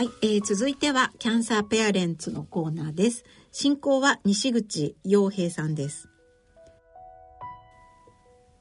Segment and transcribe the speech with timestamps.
[0.00, 3.22] はい、えー、続いてはキャンサーペアレンツのコーナーです。
[3.52, 6.08] 進行は西口洋平さんです。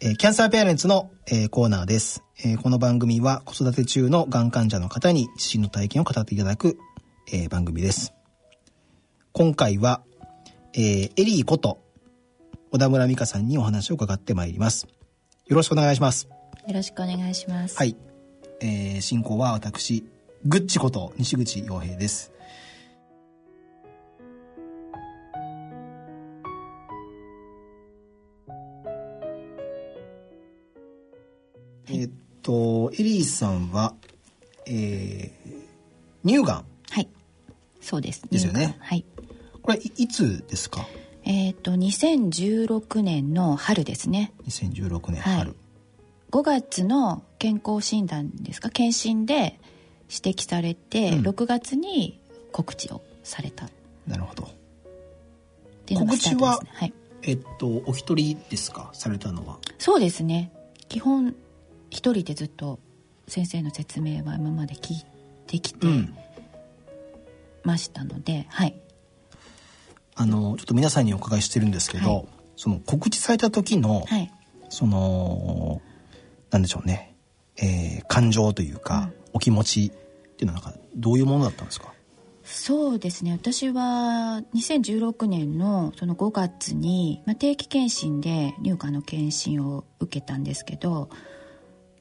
[0.02, 6.77] えーキャンサーペアレンツの、えーコーナーです、えーこの番組は子育て中のがん患者の方に自身の体験を語っていただく、
[7.31, 8.13] えー番組です。
[9.31, 10.02] 今回は、
[10.73, 11.80] えーエリーこと
[12.71, 14.88] 小田村美香さんにお話を伺ってまいります。
[15.48, 16.27] よろしくお願いします。
[16.67, 17.77] よろしくお願いします。
[17.77, 17.95] はい。
[18.59, 20.03] えー進行は私、
[20.45, 22.31] グッチこと西口洋平です。
[31.88, 32.11] えーっ
[32.44, 33.94] と、エリーさんは、
[34.66, 35.59] えー
[36.27, 36.66] 乳がん。
[36.91, 37.08] はい。
[37.80, 38.23] そうです。
[38.30, 39.05] ですよねはい。
[39.61, 40.85] これい、いつですか？
[41.23, 44.33] えっ、と、2016年の春ですね。
[44.45, 45.55] ?2016 年はい春。
[46.31, 48.69] 5月の健康診断ですか？
[48.69, 49.59] 検診で
[50.09, 52.19] 指摘されて、うん6月に
[52.52, 53.69] 告知をされたっ
[54.07, 54.49] なるほど。
[55.85, 56.71] ていうのがスタートですね。
[56.73, 56.93] はい。
[57.21, 58.89] えっと、お一人ですか？
[58.93, 59.57] されたのは。
[59.77, 60.52] そうですね。
[60.87, 61.35] 基本、
[61.89, 62.80] 一人でずっと
[63.27, 65.05] 先生の説明は今まで聞い
[65.47, 66.15] てきてうん。
[67.63, 68.75] ましたので、はい。
[70.15, 72.25] あの、ちょっと皆さんにお伺いしてるんですけど、はい
[72.61, 74.30] その告知された時の、はい。
[74.67, 75.81] その、
[76.52, 77.15] なんでしょうね、
[77.55, 79.89] えー感情というか、お気持ちっ
[80.35, 81.94] ていうのはなんか、どういうものだったんですか？
[82.44, 83.31] そうですね。
[83.31, 91.09] 私は2016年のその5月に、まあ、定期検診で乳がんの検診を受けたんですけど、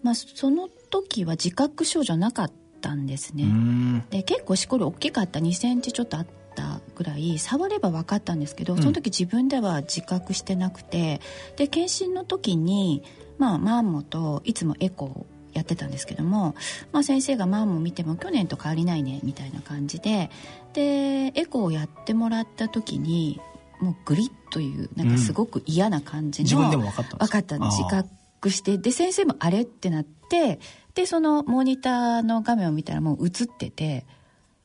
[0.02, 4.04] まあ、その時は自覚症状なかったんですね、ん。
[4.08, 11.20] で結構しこり大きかった2センチちょっとあったぐらい触れば分かったんですけどその時自分では自覚してなくて
[11.56, 13.02] で検診の時に、
[13.36, 16.54] まあ、マンモといつもエコーをやってたんですけども、
[16.92, 20.30] まあ、先生がマンモ見ても去年と変わりないねみたいな感じで
[20.72, 23.40] でエコーをやってもらった時に
[23.80, 30.60] もうグリッというなんかすごく嫌な感じの、自分でも分かった分かった自覚してで先生もあれってなって
[30.94, 34.04] でそのモニターの画面を見たらもう映ってて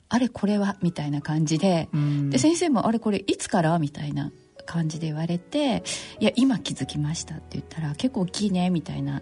[0.09, 0.77] あれこれは？
[0.81, 2.29] みたいな感じでうん。
[2.29, 3.79] で先生もあれこれいつから？
[3.79, 4.31] みたいな
[4.65, 5.83] 感じで言われて
[6.19, 9.21] いや今気づきましたって言ったら結構大きいねみたいな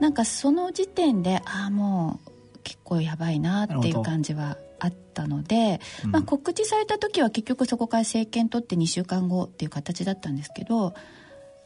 [0.00, 10.94] なんかその時点でああもう結構やばいなっていう感じはあったので、うんまあ、告知された時は結局そこから政権取って2週間後っていう形だったんですけど、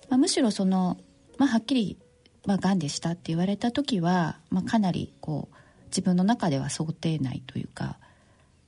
[0.09, 0.99] まあ、むしろその、
[1.39, 1.99] まあ、はっきり
[2.49, 5.57] まあ、がんでしたって言われた時は、まあ、かなりこう
[5.89, 7.99] 自分の中では想定内というか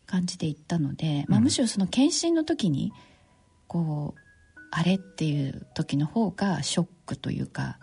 [0.06, 1.44] 感じでいったので、まあ、うん。
[1.44, 2.92] むしろその検診の時に
[3.68, 4.20] こう
[4.70, 7.78] あれっていう時の方がショックというか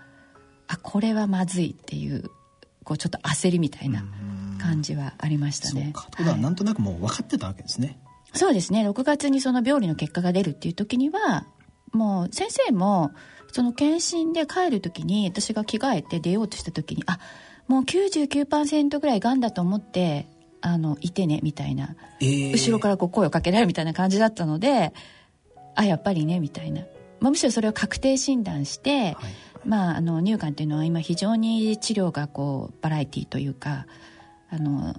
[0.67, 2.29] あこれはまずいっていう
[2.83, 4.03] こうちょっと焦りみたいな
[4.61, 5.93] 感じはありましたね。
[5.93, 6.35] そうか。
[6.37, 7.99] なんとなくもう分かってたわけですね。
[8.33, 8.87] そうですね。
[8.89, 11.45] 6月にその病理の結果が出るっていう時には
[11.91, 13.11] もう先生も
[13.51, 17.19] その検診で帰る時に私が着替えて出ようとした時にあ
[17.67, 20.27] もう99%ぐらいがんだと思って
[20.61, 21.95] あのいてねみたいな。
[22.19, 22.51] えー。
[22.51, 24.93] 後ろからこう声をかけられるみたいな感じだったので
[25.75, 26.81] あやっぱりねみたいな、
[27.19, 33.85] まあ、むしろそれを確定診断して、はいまあ、あの乳がんっていうのは今非常に治療がこうバラエティーというか
[34.49, 34.95] あの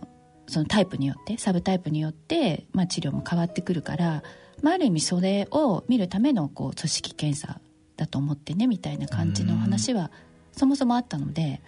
[0.46, 4.22] そのタイプによってサブタイプによって、まあ、治療も変わってくるから、
[4.62, 7.60] まあ、ある意味それを見るためのこう組織検査
[7.96, 10.10] だと思ってねみたいな感じの話は
[10.52, 11.62] そもそもあったので、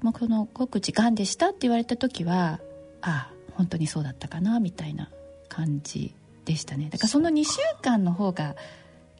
[0.00, 2.60] まあ、この告知がんでしたって言われた時は
[3.00, 5.10] ああ本当にそうだったかなみたいな
[5.48, 6.88] 感じでしたね。
[6.90, 8.56] だからその2週間の方が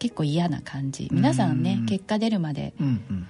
[0.03, 1.09] 結構嫌な感じ。
[1.13, 3.29] 皆さんねうん結果出るまでうんうん。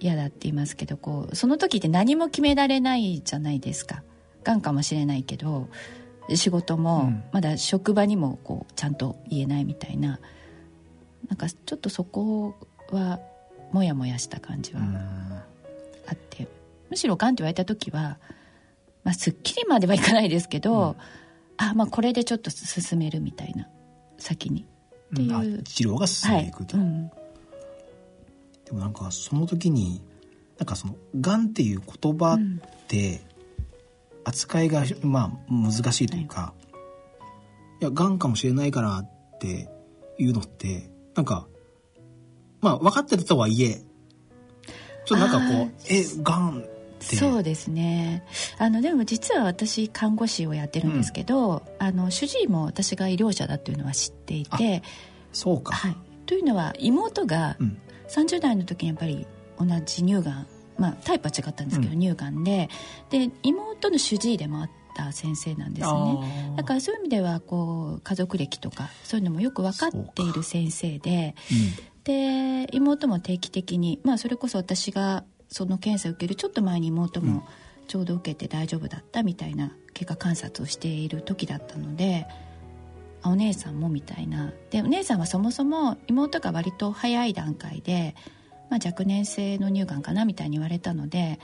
[0.00, 4.02] 嫌だって言いますけどこうその時って何も決められないじゃないですか。
[4.42, 5.68] がんかもしれないけど
[6.34, 7.24] 仕事うもん。
[7.30, 10.18] まだ職場にもこうちゃんと言えないみたいな。
[11.28, 12.56] なんかちょっとそこ
[12.90, 13.20] は
[13.70, 14.80] モヤモヤした感じは
[16.08, 16.48] あって、
[16.90, 18.18] むしろがんって言われた時は、
[19.04, 20.96] まあ、すっきりまではいかないですけど、
[21.58, 23.68] あまあこれでちょっと進めるみたいな。
[24.18, 24.66] 先に
[25.12, 26.76] っていう、治療が進んでいくと。
[26.76, 26.86] はい。
[26.86, 27.10] うん。
[28.64, 30.02] でもなんかその時に
[30.58, 33.22] なんかその「がん」っていう言葉って
[34.24, 36.52] 扱いがまあ難しいというか、
[37.80, 39.70] い、やがんかもしれないからって
[40.18, 41.48] いうのってなんか
[42.60, 43.80] まあ分かってたとはいえ
[45.06, 46.64] ちょっとなんかこう「えがん」
[47.08, 48.24] ってそうですね。
[48.58, 54.82] あのでも実は私看護師をやってるんですけど、あの主治医も私が医療者だっていうのは知っていて、
[55.32, 55.96] そうか、はい、
[56.26, 57.78] というのは妹がうん。
[58.08, 59.26] 30代の時にやっぱり
[59.58, 60.46] 同じ乳がん
[60.78, 62.00] まあタイプは違ったんですけど、うん。
[62.00, 62.68] 乳がんで
[63.10, 66.54] で妹の主治医でもあった先生なんですね。
[66.56, 71.34] だからそういう意味ではこう家族歴とかそういうのもよく分かっている先生で、
[72.04, 77.46] で妹も定期的にまあそれこそ私がその検査を受けるちょっと前に妹も
[77.86, 82.26] ちょうど受けて大丈夫だったみたいな経過観察をしている時だったので。
[83.24, 84.52] お姉さんもみたいな。
[84.70, 88.14] でお姉さんはそもそも妹が割と早い段階で、
[88.70, 91.40] まあ、若年性の乳がんかなみたいに言われたので、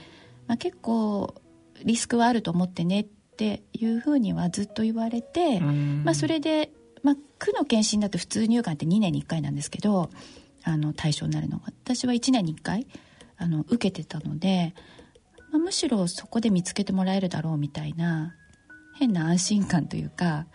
[0.47, 1.35] まあ、結構
[1.83, 6.71] リスクはあると思ってねっていうふうにはずっと言われて、まあ、それで、
[7.03, 10.09] まあ、区の検診だと普通乳がんって2年に1回なんですけど
[10.63, 11.65] あの対象になるのが。
[11.67, 12.87] 私は1年に1回
[13.37, 14.73] あの受けてたので、
[15.51, 18.35] まあ、むしろそこで見つけてもらえるだろうみたいな
[18.97, 20.47] 変な安心感というか。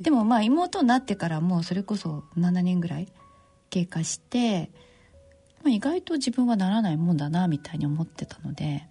[0.00, 3.08] でもまあ妹になってからもうそれこそ7年ぐらい
[3.70, 4.70] 経過して、
[5.62, 8.86] まあ、意外と自分はならないもんだなみたいに思ってたので、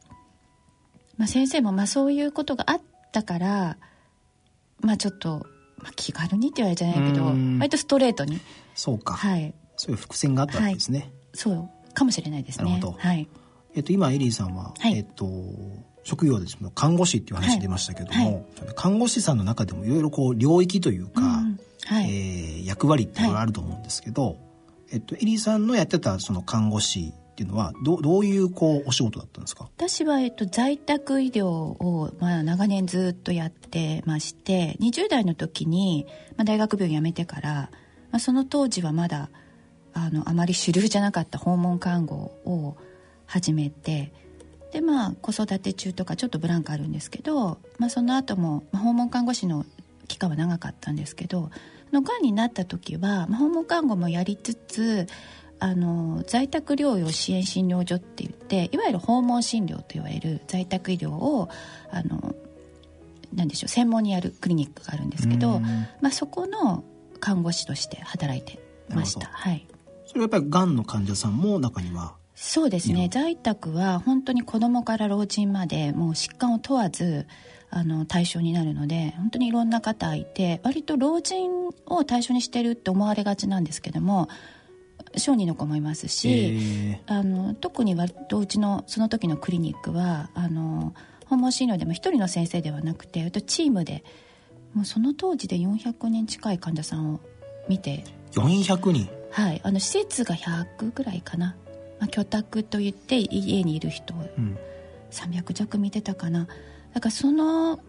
[1.17, 2.81] まあ、先生もまあそういうことがあっ
[3.11, 3.77] たから
[4.79, 5.45] まあちょっと、
[5.77, 8.39] まあ、気軽にって言われじゃないけど割とストレートに。
[8.75, 12.81] そうか、はい、そういう伏線があったわけですね、はい、そうかもしれないですね。
[12.97, 13.27] はい。
[13.75, 15.25] えっと、今エリーさんは、はい、えっと
[16.03, 18.45] 職業です看護師っていう話出ましたけども、はい、
[18.75, 24.35] 看護師さんの中でもいろいろこう領域というか、うんはい、えー、役割っていろいろあると思うんですけど、はい、
[24.91, 29.69] えっと、エリーさんのやってたその看護師っていうのはどどういうこうお仕事だったんですか？
[29.75, 36.05] 私は、えっと、在宅医療を、まあ、長年ずっとやってまして20代の時に、
[36.37, 37.71] まあ、大学病院辞めてから、
[38.11, 39.29] まあ、その当時はまだ
[39.93, 42.77] あのあまり主流じゃなかった訪問看護を
[43.25, 44.11] 始めて
[44.71, 49.65] でまあ子育て中とかちょっとブランクあるんですけど、まあ、その後も、まあ、訪問看護師の
[50.07, 51.51] 期間は長かったんですけど
[51.91, 55.07] のがんになった時は、まあ、訪問看護もやりつつ
[55.59, 61.49] あの在宅療養支援診療所って言っていわゆる訪問診療といわれる在宅医療を
[61.89, 62.35] あの
[63.33, 65.59] なんでしょう専門にやるクリニックがあるんですけど、
[66.01, 66.83] まあ、そこの
[67.19, 68.59] 看護師として働いて
[68.89, 69.27] ました。
[69.27, 69.65] はい、
[70.13, 73.09] それはやっぱりがんの患者さんも中にはそうですね。
[73.11, 77.25] 在宅は本当に子どもから老人までもう疾患を問わず
[77.69, 81.49] あの対象になるので本当にいろんな方いて割と老人
[81.87, 84.29] を対象にしてるって思われがちなんですけども
[85.17, 90.93] 小児の子もいますし、あの特に割とうちのその時のクリニックはあの
[91.27, 94.03] 訪問診療でも1人の先生ではなくてチームで
[94.73, 97.19] もうその当時で400人近い患者さんを
[97.67, 98.03] 見て。
[98.31, 99.22] 400人？
[99.33, 99.61] はい。
[99.63, 101.55] あの施設が100ぐらいかな。
[101.99, 104.57] まあ、居宅といって家にいる人、うん、
[105.11, 106.47] 300弱見てたかな。
[106.93, 107.79] だからその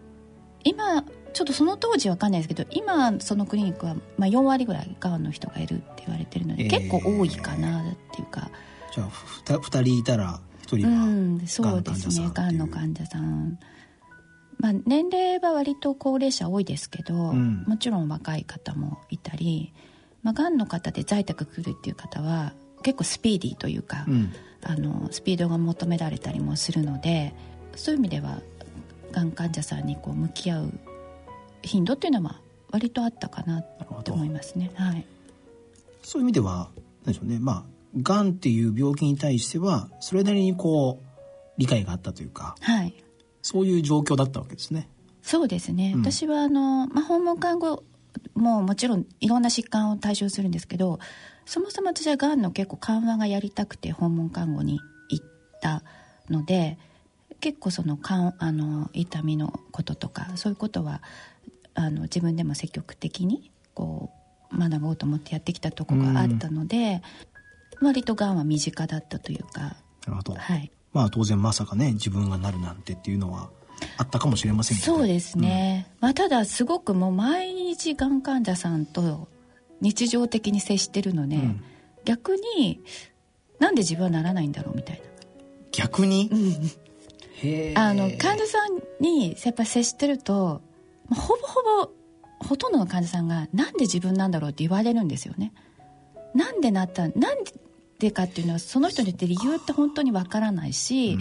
[0.63, 1.03] 今
[1.33, 8.49] ちょっとその当時わかんないですけど今そのクリニックは、まあ、4割ぐらいがんの人がいるって言われてるので、えー、結構多いかなっていうか。
[8.93, 9.07] じゃあ
[9.45, 12.31] 2, 2人いたら1人はうん、そうですね。
[12.33, 13.59] がんの患者さん。
[14.57, 19.73] まあ、年齢は割と高齢者多いですけど、うん、もちろん若い方もいたり、
[20.25, 24.33] まあ、がんの方で在宅来るっていう方は結構スピーディーというか、うん、
[24.63, 27.35] あのスピードが求められたりもするので
[27.75, 28.41] そういう意味では
[29.11, 30.73] がん患者さんにこう向き合う
[31.61, 32.41] 頻度っていうのは
[32.71, 33.61] 割とあったかな
[34.03, 34.71] と思いますね。
[34.73, 35.05] はい、
[36.01, 36.69] そういう意味では
[37.05, 37.37] 何でしょうね。
[37.39, 37.63] まあ
[38.01, 41.05] がんっていう病気に対してはそれなりにこう
[41.57, 42.95] 理解があったというか、はい、
[43.43, 44.89] そういう状況だったわけですね。
[45.21, 47.83] そうですね、うん、私はあの、まあ、訪問看護
[48.35, 50.99] ももちろんいろんな疾患を対象するんですけど
[51.45, 55.25] そもそも私はがんの結構緩和がやりたくて訪問看護に行っ
[55.61, 55.83] た
[56.29, 56.77] ので
[57.39, 61.01] 結構そのかんあの痛みのこととかそういうことは
[61.75, 64.11] あの自分でも積極的にこ
[64.51, 67.01] う学ぼうと思ってやってきたとこがあったので、
[67.81, 69.75] 割とがんは身近だったというかな
[70.07, 73.49] るほど、はい、まあ当然まさかね自分がなるなんてっていうのは
[73.97, 74.95] あったかもしれませんけど。
[74.95, 79.27] そうですね、うん、まあ、ただすごくもう毎日がん患者さんと
[79.81, 81.63] 日常的に接してるので、うん、
[82.03, 82.79] 逆に
[83.57, 85.03] なんで自分はならないんだろうみたいな。
[85.71, 86.29] 逆に、
[87.75, 90.61] あの患者さんにやっぱ接してると
[91.09, 91.91] ほぼほぼ
[92.37, 95.53] ほとんどの患者さんがなんで自分なんだろうって言われるんですよね。
[96.35, 97.39] なんでなったなん
[97.97, 101.19] でかっていうのはその人によって理由って本当にわからないし、うん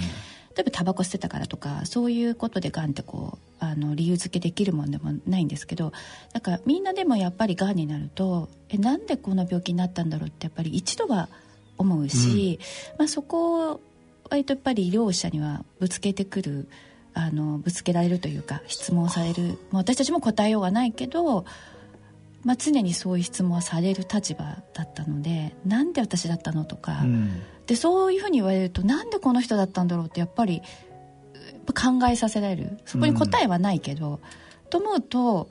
[0.56, 5.92] 例えばタバコ捨てたからとかそういうことでがんってこうあの理由付けできるもんでもないんですけど
[6.32, 11.28] だからみんなでもやっぱりがんになるとえなんでこの病気になったんだろうってやっぱり一度は
[11.76, 12.60] 思うし、
[12.92, 13.80] うん、まあ、そこを
[14.30, 16.68] 割とやっぱり医療者にはぶつけてくる
[17.14, 21.44] あのぶつけられるというか質問される、まあ、私たちも答えようがないけど、
[22.44, 27.00] まあ、常にそういう質問はされる立場だったのでなんで私だったのとか。
[27.02, 30.62] うんでそういうふうに言われるとなんでこの人だったんだろうってやっぱり
[31.66, 32.78] 考えさせられる。
[32.84, 34.20] そこに答えはないけど、
[34.70, 35.48] と思うと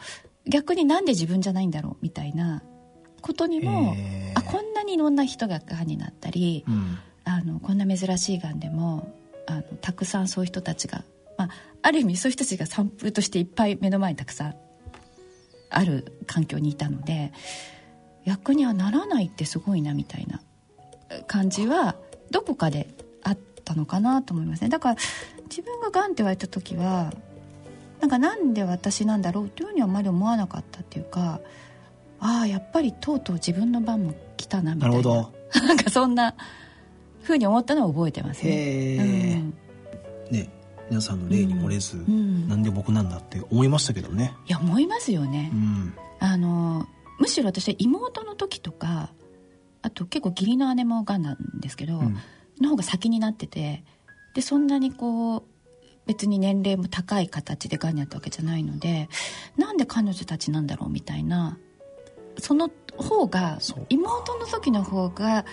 [0.48, 2.62] 逆になんで自分じゃないんだろうみたいな
[3.22, 4.39] ことにもへー。
[4.39, 6.98] あこんなにいろんな人ががんになったり、うん。
[7.25, 9.08] あのこんな珍しいがんでも
[9.48, 11.03] あのたくさんそういう人たちが、
[11.38, 11.50] まあ、
[11.82, 14.55] ある意味そういう人たちがサンプルとしていっぱい目の前にたくさん
[15.70, 17.32] ある環境にいたので
[18.25, 20.41] 逆にはならないってすごいなみたいな
[21.27, 21.96] 感じは
[22.32, 22.88] どこかで
[23.24, 24.70] あったのかなと思いますね。
[24.70, 24.96] だから
[25.50, 27.13] 自分ががんって言われた時は
[28.00, 31.39] なんかなんで私なんだろうというふうにはあまり思わなかったっていうか
[32.20, 34.93] ああやっぱりとうとう自分の番も来たなみたな。
[34.93, 35.32] ないるほど。
[35.67, 36.36] なんかそんな
[37.22, 38.51] ふうに思ったのを覚えてますね。
[38.51, 40.50] へえ、ね
[40.89, 42.48] 皆さんの例に漏れず、うんうん。
[42.50, 44.34] なんで僕なんだって思いましたけどね。
[44.48, 45.50] いや思いますよね。
[45.53, 45.55] う。
[45.55, 45.93] ん。
[46.20, 46.88] あの
[47.20, 49.10] むしろ私は妹の時とか
[49.83, 52.17] あと結構義理の姉もがんなんですけど、うん。
[52.61, 53.83] の方が先になってて
[54.33, 55.43] でそんなにこう
[56.05, 59.09] 別に年齢も高い形でがんになったわけじゃないので
[59.57, 61.57] なんで彼女たちなんだろうみたいな
[62.39, 63.59] その方が
[63.89, 65.45] 妹の時の方が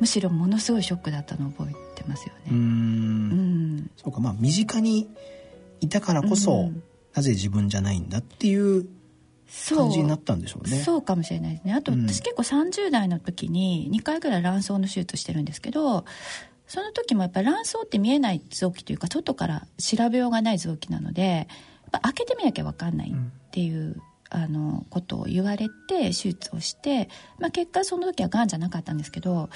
[0.00, 2.42] むしろものすごいショックだったのを覚えてますよね。
[2.50, 3.76] うん。
[3.76, 3.90] ん。
[3.96, 4.20] そうか。
[4.20, 5.08] まあ身近に
[5.80, 6.82] いたからこそ、うん。
[7.14, 8.86] なぜ自分じゃないんだっていう
[9.74, 10.78] 感じになったんでしょうね。
[10.78, 11.74] そうかもしれないですね。
[11.74, 12.08] あとうん。
[12.08, 16.04] 私結構30代の時に2回ぐらい卵巣の手術してるんですけど
[16.66, 21.48] その時もやっぱり卵巣って見えない臓器というか外から調べようがない臓器なので
[22.02, 27.08] 開けてみなきゃ分かんないっていう、あのことを言われて手術をして、
[27.38, 29.48] まあ、結果その時はがんじゃなかったんですけど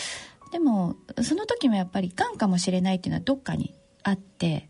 [0.52, 4.68] でもその時もやっぱりがんかもしれないっていうのはどっかにあって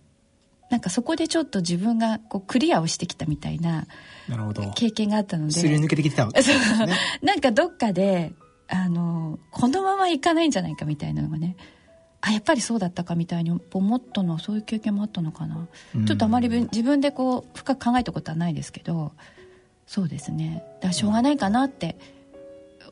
[0.71, 3.87] なんかそこでちょっと自分がこうクリアをしてきたみたいな
[4.29, 4.71] なるほど。
[4.73, 5.53] 経験があったので。
[5.53, 6.95] すり抜けてきてたわけですね。
[7.23, 8.33] なんかどっかで
[8.69, 11.57] あのこのままいかないんじゃないかみたいなのがね
[12.21, 16.05] あやっぱりそうだったかみたいに思ったのはそういう経験もあったのかな、うん。
[16.05, 19.13] ちょっとあまり自分でこう深く考えたことはないですけど
[19.87, 20.63] そうですね。
[20.81, 21.97] だからしょうがないかなって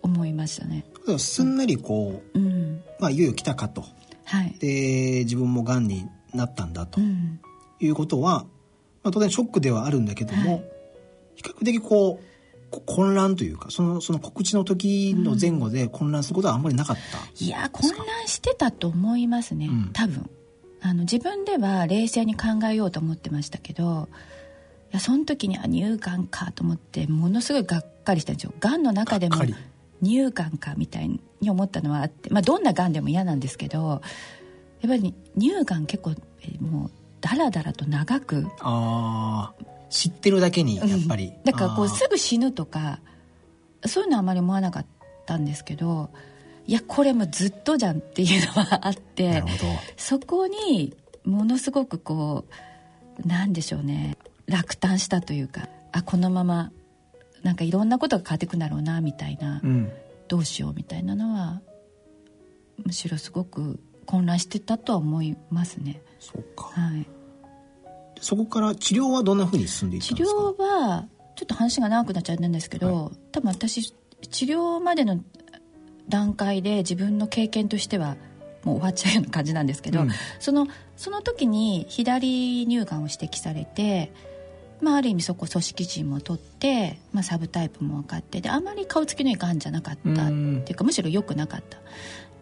[0.01, 0.87] 思いましたね。
[1.19, 2.83] すんなりこう、うん。
[2.99, 3.85] まあ、いよいよ来たかと。
[4.25, 4.57] はい。
[4.59, 7.03] で自分もがんになったんだと。
[7.03, 7.41] うん
[7.81, 8.47] いうことは、
[9.03, 10.65] まあ、当然ショックではあるんだけども、はい。
[11.37, 12.25] 比較的こう
[12.71, 19.91] こ混乱というかそのその告知の時の前後で混乱することはあんまりなかった、いや混乱してたと思いますね、うん。
[19.93, 20.29] 多分。
[20.83, 24.09] あの自分では冷静に考えようと思ってましたけど
[24.93, 28.53] いやその時にあ乳がんかと思ってものすごいがっかりしたんですよ。
[28.61, 29.37] がんの中でも
[30.03, 31.09] 乳がんかみたい
[31.41, 34.01] に思ったのはあって、まあ、どんながんでも嫌なんですけど
[34.81, 36.91] やっぱり乳がん結構えもう
[37.27, 43.01] だらだらと長くああ知ってるだけにやっぱり、だからこうすぐ死ぬとか
[43.85, 44.87] そういうのはあまり思わなかっ
[45.27, 46.11] たんですけど
[46.67, 49.43] いやこれもうずっとじゃんっていうのはあって
[49.97, 52.45] そこにものすごくこ
[53.25, 54.17] うなんでしょうね。
[54.47, 56.71] 落胆したというかあこのまま
[57.43, 59.93] なんかいろんなことが変わっていくんだろうなみたいな、うん。
[60.29, 61.61] どうしようみたいなのは
[62.85, 66.03] むしろすごく混乱してたとは思いますね。
[66.19, 66.65] そうか。
[66.81, 67.07] はい、
[68.21, 70.41] そこから治療はどんなふうに進んでいった治んですか？
[70.41, 71.05] 療は
[71.37, 73.93] ちょっと話が長くなっちゃうんですけど、多分私
[74.31, 75.23] 治療までの
[76.09, 78.17] 段階で自分の経験としては
[78.65, 80.11] もう終わっちゃうような感じなんですけど、うん。
[80.41, 84.13] そのその時に左乳がんを指摘されて、
[84.81, 91.79] まあ、ある意味そこ組織診も取って、まあ、サブタイプも分かってであまり顔つきのいいがんじゃなかったってうんいうかむしろ良くなかった。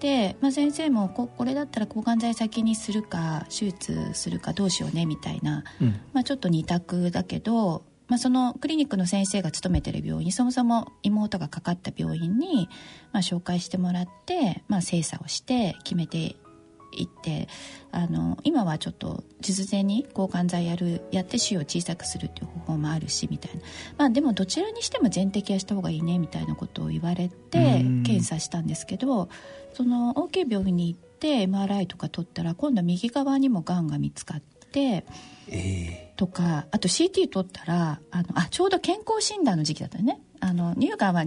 [0.01, 6.01] で、まあ、先生もここれだったら抗がん剤先にするか手術するかどうしようねみたいなうん。
[6.13, 12.69] まあ、ちょっと二択だけど、まあ、そのクリニックの先生が勤めてる病院そもそも妹がかかった病院に、
[13.13, 16.37] まあ、紹介してもらって、まあ、精査をして決めて
[16.97, 17.49] いって
[17.93, 23.63] あの今はちょっと術前に抗がん剤やるやって腫瘍を小さくするっていう方法もあるしみたいな、
[23.99, 28.03] まあ、でもどちらにしても全摘はした方がいいねみたいなことを言われてうん。
[28.05, 29.29] 検査したんですけど
[29.75, 35.05] その大きい病院に行って MRI とか取ったら今度は右側にもがんが見つかって。
[35.49, 40.21] えとかあと CT 取ったらあのあちょうど健康診断の時期だったよね。
[40.41, 41.25] あの乳がんは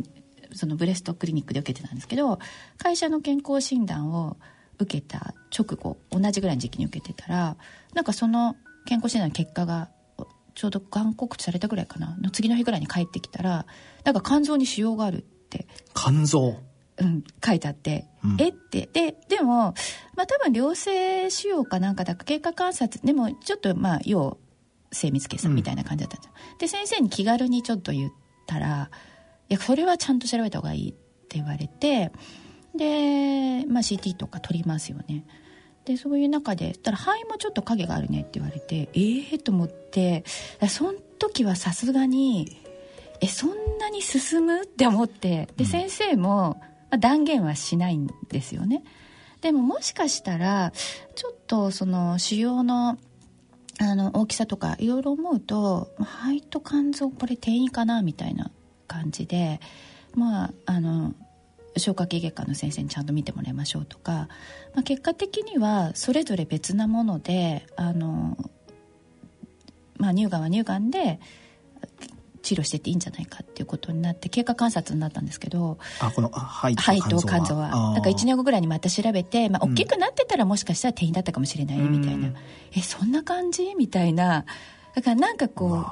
[0.53, 2.39] そのブレストクリニックで受けてたんですけど
[2.77, 4.37] 会社の健康診断を
[4.79, 7.57] 受けた直後同じぐらいの時期に受けてたら
[7.93, 9.89] なんかその健康診断の結果が
[10.55, 13.65] ちょうどがん告知されたぐらいかなの次の日ぐらいに帰ってきたら
[14.03, 15.59] なんか肝臓に腫瘍があるって。
[15.59, 16.55] ー肝臓？
[16.99, 18.37] うん、書いてあって、うん。
[18.39, 18.89] えって。
[18.91, 19.73] ででも、
[20.15, 24.37] まあ、多分良性腫瘍かなんかだか経過観察でもちょっとまあ要
[24.91, 28.11] 精密検査みたいな感じだったんですよ、で先生に気軽にちょっと言っ
[28.47, 28.89] たら
[29.49, 32.11] 「いやそれはちゃんと調べた方がいい」って言われて
[32.75, 35.25] で、まあ、CT とか取りますよね。
[35.85, 40.25] でそういう中でたら肺もちょっと影があるねって言われてええー、と思って
[40.67, 42.57] その時はさすがに
[43.21, 44.63] えそんなに進む？
[44.63, 45.47] って思って。
[45.57, 48.83] で、先生も、まあ、断言はしないんですよね。
[49.41, 50.71] でももしかしたら
[51.15, 52.97] ちょっとその腫瘍の
[53.79, 58.49] あの大きさとかいろいろ思うと肺と肝臓これ転移かなみたいな
[58.87, 59.59] 感じで
[60.15, 61.13] まああの
[61.75, 64.29] 消化器外科の先生にちゃんと見てもらいましょうとか、
[64.73, 68.35] まあ、結果的にはそれぞれ別なものであの、
[69.97, 71.19] まあ、乳がんは乳がんで
[72.47, 76.75] 治療してていいんじゃないかっていうことになって経過観察になったんですけどあこの肺
[77.09, 77.93] と肝臓は。
[77.95, 82.35] だから1年後ぐらいにまた調べて、まあ、大きくなってたらもしかしたら転移だったかもしれないみたいな、うん、
[82.75, 83.75] えそんな感じ？
[83.75, 84.45] みたいな。
[84.95, 85.85] だからなんかこ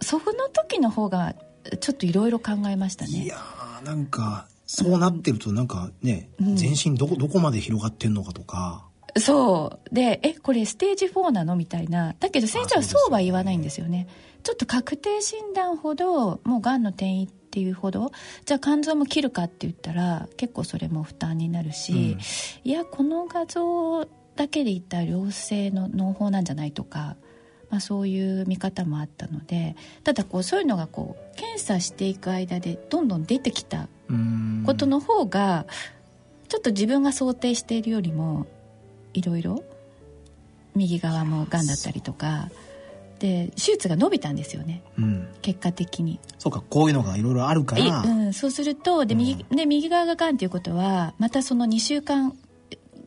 [0.00, 1.34] う祖父の時の方が
[1.80, 3.24] ちょっといろいろ考えましたね。
[3.24, 9.94] いやーなんかそうなってるとなんかね、うん、全身どこどこまで広がってんのかとかそう。
[9.94, 12.14] でえこれステージ4なのみたいな。
[12.18, 14.06] だけど先生はそうは言わないんですよね。
[14.42, 18.12] ちょっと確定診断ほどもうがんの転移っていうほど
[18.46, 22.18] じゃあ肝臓も切るかって言ったら結構それも負担になるし、うん、
[22.64, 27.16] いやこの画像だけで言ったら良性の農法なんじゃないとか、
[27.68, 33.88] まあ、そういう見方もあったのでただこうそういうのがこう検査していく間でどんどん出てきた
[34.66, 35.66] ことの方が
[36.48, 38.46] ちょっと自分が想定しているよりも
[39.14, 39.62] いろいろ
[40.74, 42.48] 右側もがんだったりとか
[43.18, 46.18] で手術が伸びたんですよね、うん、結果的に。
[46.38, 52.36] そうかこういうのがいろいろあるから、うん、そうするとで右,、で右側ががんということはまたその2週間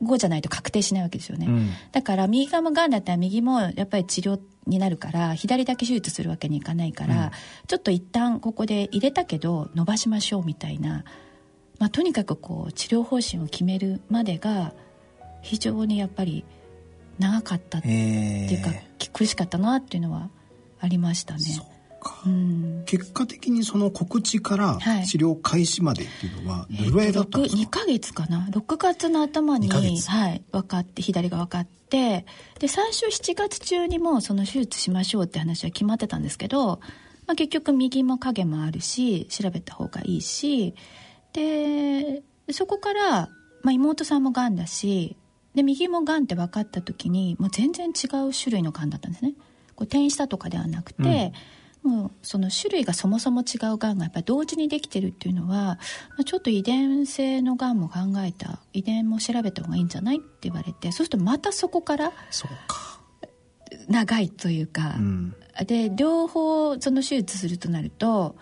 [0.02, 7.32] 後じゃないと確定しないわけですよね、うん、だから右側もがんだったら右もやっぱり治療になるから左だけ手術するわけにいかないから、うん、
[7.68, 11.04] ちょっと一旦ここで入れたけど伸ばしましょうみたいな、
[11.78, 14.74] まあ、とにかくこう治療方針を決めるまでが
[15.46, 16.44] 非常にやっぱり
[17.20, 18.72] 長かったっていうか、
[19.14, 20.30] 苦しかったなっていうのは
[20.80, 21.42] ありましたね。
[22.26, 32.26] うん、結果的にその告知から治療開始までっていうのはどれぐらいだったんですか、2ヶ月かな？6月の頭に、はい、分かって左が分かって
[32.60, 36.80] で最初7月中にもその手術しましょうって話は決まってたんですけど、
[37.26, 40.76] まあ、結局右も影もあるし調べた方がいいし
[41.34, 43.30] でそこから、
[43.64, 45.18] まあ、妹さんもがんだし
[45.56, 49.34] で右もがんって分かった時にもう全然違う種類のがんだったんですね。
[49.76, 51.34] こう転移したとかではなくて、
[51.84, 55.78] うん、もうその種類がそもそも違うがんがやっぱり同時にできてるっていうのは、ま
[56.22, 62.12] あ、ちょっと遺伝性のがんも考えた遺伝も調べた方がいいんじゃないって言われてそうするとまたそこから
[63.88, 65.36] 長いというか、うん、
[65.68, 68.36] で両方その手術するとなると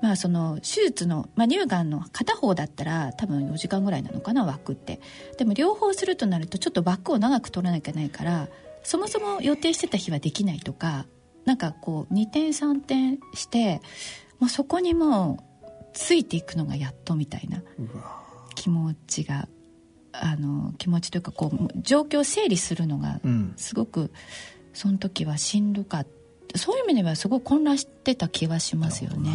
[0.00, 5.00] まあ、その手術の、まあ、乳がんの片方だったら多分4時間ぐらいなのかな枠って。
[5.36, 8.48] でも両方するとなるとちょっと枠を長く取らなきゃいけないから
[8.82, 11.06] そもそも予定してた日はできないとか
[11.44, 13.80] なんかこう2点3点して
[14.38, 17.62] もうそこにもうついていくのがやっとみたいな
[18.54, 19.48] 気持ちが
[20.12, 23.20] あの気持ちというかこう状況を整理するのが
[23.56, 24.12] すごく
[24.72, 26.17] その時はしんどかった。
[26.56, 29.30] そういう意味ではすごい混乱してた気はしますよね。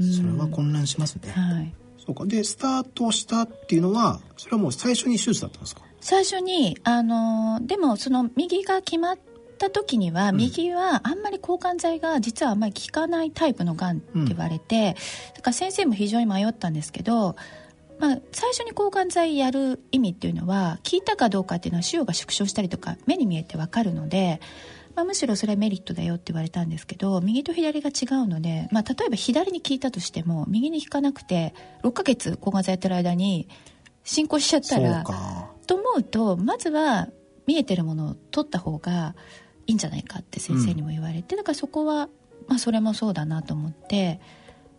[0.00, 1.30] それは混乱しますね。
[1.30, 1.74] はい。
[2.04, 2.26] そうか。
[2.26, 5.82] で、スタートしたっていうのは、それはもう最初に手術だったんですか？
[6.00, 9.18] 最初に、あの、でもその右が決まっ
[9.58, 17.34] た時には、右はあんまり抗がん剤が実はあんまり効かないタイプのがんって言われて、うん、だから先生も非常に迷ったんですけど、
[17.98, 24.40] まあ、最初に抗がん剤やる意味っていうのは効いたかどうかっていうのは腫瘍が縮小したりとか目に見えてわかるので
[24.98, 33.48] まあ、むしろそれはメリットだよって言われたんですけど右と左が違うので、まあ、例えば左に効いたとしても右に効かなくて6ヶ月抗がん剤やってる間に
[34.02, 35.04] 進行しちゃったら
[35.68, 37.06] と思うとまずは
[37.46, 39.14] 見えてるものを取った方が
[39.68, 42.08] いいんじゃないかって先生にも言われて、うん、だからそこは、
[42.48, 44.20] まあ、それもそうだなと思って、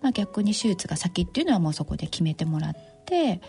[0.01, 3.39] まあ、逆に手術が先っていうのはもうそこで決めてもらって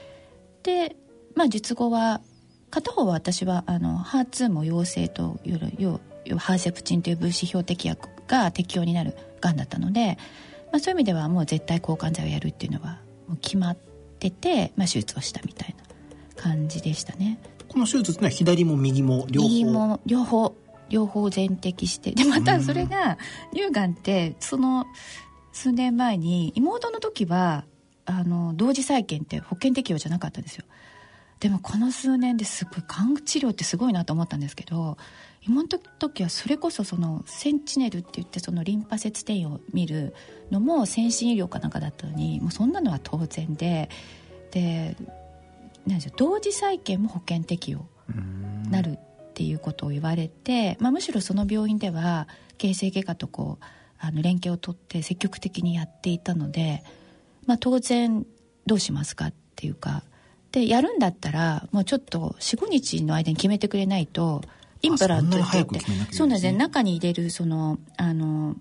[0.62, 0.94] で、
[1.34, 2.20] まあ、術後は
[2.70, 6.00] 片方は私はあの HER2 も陽性という
[6.38, 10.18] ハーセプチンという分子標的薬が適用になるがんだったので、
[10.72, 13.76] まあ、そういう意味ではもう絶対抗がん剤をやるっていうのはもう決まっ
[14.18, 15.84] てて、まあ、手術をしたみたいな
[16.42, 17.38] 感じでしたね。
[17.68, 19.48] この手術ってのは左も右も両方？
[19.48, 20.54] 右も両方
[20.88, 23.16] 両方全摘してでまたそれが
[23.54, 24.86] 乳がんってその
[25.52, 27.64] 数年前に妹の時は
[28.06, 30.64] あの同時再建って保険適用じゃなかったんですよ。
[31.38, 34.98] でもこの数年ですごいがん治療ってすごいなと思ったんですけど
[35.42, 40.14] 今の時はそれこそそのセンチネルって言ってそのリンパ節転移を見る
[40.50, 43.88] のも先進医療かなんかだったのにもうそんなのは当然で
[44.50, 44.96] で
[45.86, 47.86] なんでしょう同時再建も保険適用
[48.70, 48.98] なる
[49.30, 53.64] っていうことを言われて、まあ、むしろその病院では形成外科とこう
[53.98, 56.82] あの連携を取って積極的にやっていたので、
[57.46, 58.26] まあ、当然
[58.66, 60.02] どうしますかっていうか
[60.52, 64.42] でやるんだったらもうちょっと45日の間に決めてくれないと
[64.82, 65.46] インプラントって。
[65.52, 65.80] 言って
[66.14, 66.58] そうなんですね。
[66.58, 68.56] 中に入れるそのあの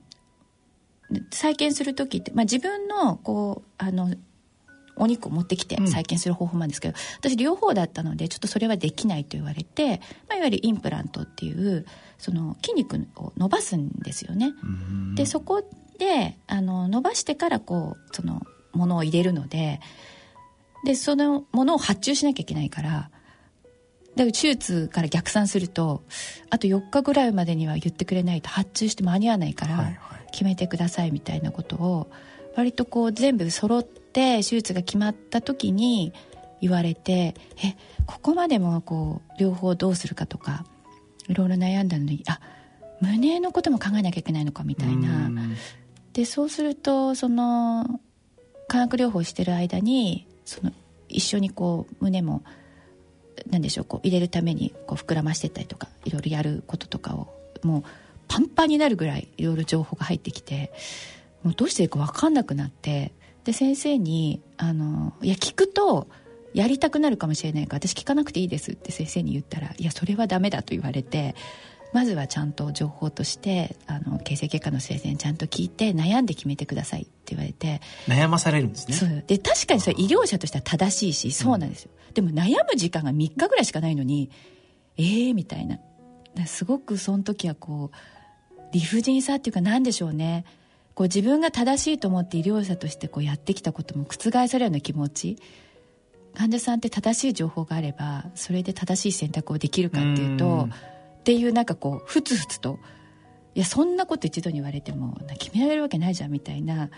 [1.32, 4.14] 再建する時って、まあ、自分のこうあの
[4.96, 11.86] お肉を持ってきて再建する方法なんですけど、うん、私両方だったのでちょっとそれはできないと言われて、まあ、いわゆるインプラントっていう
[12.18, 14.54] その筋肉を伸ばすんですよね。
[15.16, 15.64] でそこ
[15.98, 18.42] であの伸ばしてからこうその
[18.74, 19.80] ものを入れるので
[20.86, 23.10] でそのものを発注しなきゃいけないから
[24.20, 26.04] だから手術から逆算すると
[26.50, 29.98] あと4日ぐらいまでには言ってくれないと発注して間に合わないから
[30.34, 32.12] 決めてくださいみたいなことを
[32.58, 36.12] 割とこう全部揃って手術が決まった時に
[36.60, 37.78] 言われてえ
[38.08, 40.66] ここまでもこう両方どうするかとか
[41.30, 42.42] いろいろ悩んだのにあ
[43.00, 45.32] 胸のことも考えなきゃいけないのかみたいな。
[46.12, 48.02] でそうするとその
[48.68, 50.74] 化学療法してる間にその
[51.08, 52.44] 一緒にこう胸も
[53.50, 57.84] 何でしょうこう入れるためにこう膨らましてったりとかいろいろやることとかをもう
[58.28, 60.72] パンパンになるぐらいいろいろ情報が入ってきて
[61.44, 66.08] もうどうしていいか分かんなくなってで先生にあのいや聞くと
[66.54, 71.36] やりたくなるかもしれないから私聞かなくていいですって先生に言ったらいやそれはダメだと言われて
[71.94, 77.08] まずはちゃんと情報としてあの形成外科の先生にちゃんと聞いて悩んで決めてください。
[77.36, 77.82] って言われて。
[78.08, 78.96] 悩まされるんですね。
[78.96, 79.24] そう。
[79.28, 84.30] で確かにそれ医療者としては正しいしそうなんですよ、うん、でも悩む時間が3日ぐらいしかないのに
[84.98, 85.80] ええー、みたいな。
[86.46, 90.46] すごくその時はこう理不尽さっていうか何でしょうね。
[90.94, 95.38] こう自分が正しいと思って医療者としてこうやってきたことも覆されるような気持ち。
[96.36, 100.70] 患者さんって正しい情報があればそれで正しい選択をできるかっていうと
[101.20, 102.80] っていうなんかこうふつふつと。
[103.56, 106.90] いやそんなこと一度に言われても決められるわけないじゃんみたいな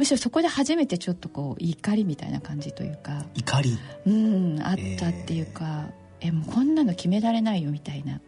[0.00, 3.78] むしろそこで初めてちょっとこう怒りみたいな感じというか怒り？
[4.06, 8.18] うんあったっていうか、えー、えもうこんなの決められないよみたいな。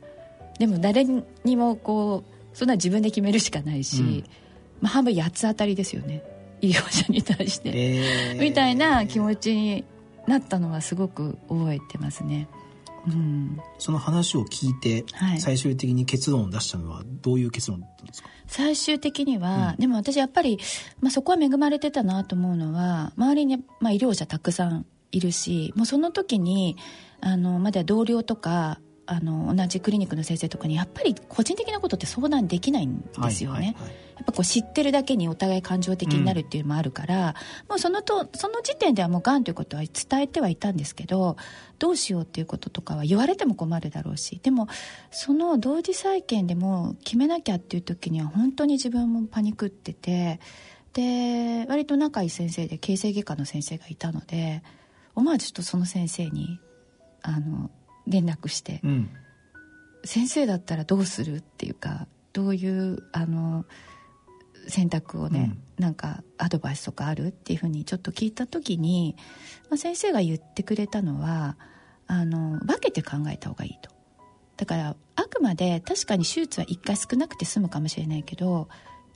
[0.59, 4.25] でも誰にもこうそんな自分で決めるしかないし、うん、
[4.83, 6.23] まあ、半分八つ当たりですよね。
[6.61, 9.85] 医療者に対して、えー、みたいな気持ちに
[10.29, 12.49] なったのはすごく覚えてますね。
[13.07, 15.05] うん、その話を聞いて、
[15.41, 18.29] 最終的に結論を出したのはどういう結論だったんですか？
[18.53, 20.59] 最終的には、うん、でも私やっぱり、
[21.01, 26.77] まあ、そこは恵まれてたなと思うのは周りに、まあ、医療者たくさんいるしもうその時に
[27.21, 28.79] あのまだ同僚とか
[29.12, 37.35] あの同じクリニックの先生とかにやっぱり個人的なことって相談できないんですよね、はいはいはい、やっぱこう知ってるだけにお互い感情的になるっていうのもあるから、うん、も
[37.77, 41.37] うそのとその時点ではもうがんということは伝えてはいたんですけど
[41.79, 44.68] どうしようっていうこととかは言われても困るだろうしでも
[45.11, 50.40] その同時再建でも決めなきゃっていう時には本当に自分もパニクってて
[50.94, 54.62] で割と仲いい先生で形成外科の先生がいたので
[55.14, 56.59] 思わずちょっとその先生に
[57.22, 57.70] あの
[58.07, 59.11] 連絡して、うん、
[60.05, 63.65] 先生だったらどうするっていうかどういうあの
[64.69, 69.17] 選択をね、うん、なんかアドバイスとかあるっていうふうにちょっと聞いた時に、
[69.71, 71.57] まあ、先生が言ってくれたのは
[72.07, 73.91] あの分けて考えた方がいいと。
[74.57, 78.69] だからあくまで確かに手術は1回少なくて済むかもしれないけど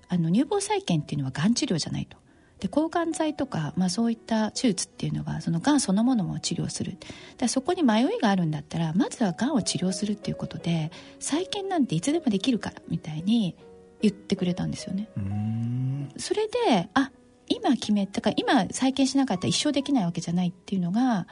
[0.09, 2.17] あの乳房再建っていうのはがん治療じゃないと
[2.61, 6.97] で抗がん剤とか、まあ、そういった手術っていうのはそのがんそのものも治療する。
[7.37, 10.91] だそこに迷いがあるんだったらまずはがんを治療するっていうことで
[11.21, 13.57] 再建なんていつでもできるからみたいに
[14.01, 15.09] 言ってくれたんですよね。
[16.17, 17.11] それであ
[17.49, 21.27] 今決めたか今再建しなかったら一生できないわけじゃないっていうのが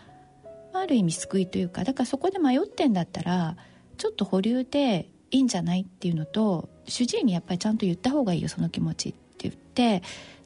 [0.73, 3.57] ある意味救いというかだからそこで迷ってんだったら
[3.97, 10.03] ちょっと保留でいいんじゃないっていうのと主治医にやっぱりちゃんと言った方がいいよその気持ちって言って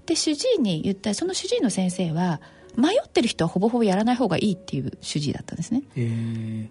[0.09, 2.41] で主治医に言ったらその主治医の先生は
[2.77, 5.83] 迷ってる人はほぼほぼやらない方がいいっていう主治医だったんですね。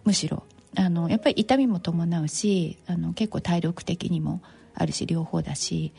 [0.03, 0.43] むしろ。
[0.75, 4.41] あのやっぱり痛みも伴うしあの結構体力的にも
[4.73, 5.93] あるし両方だし。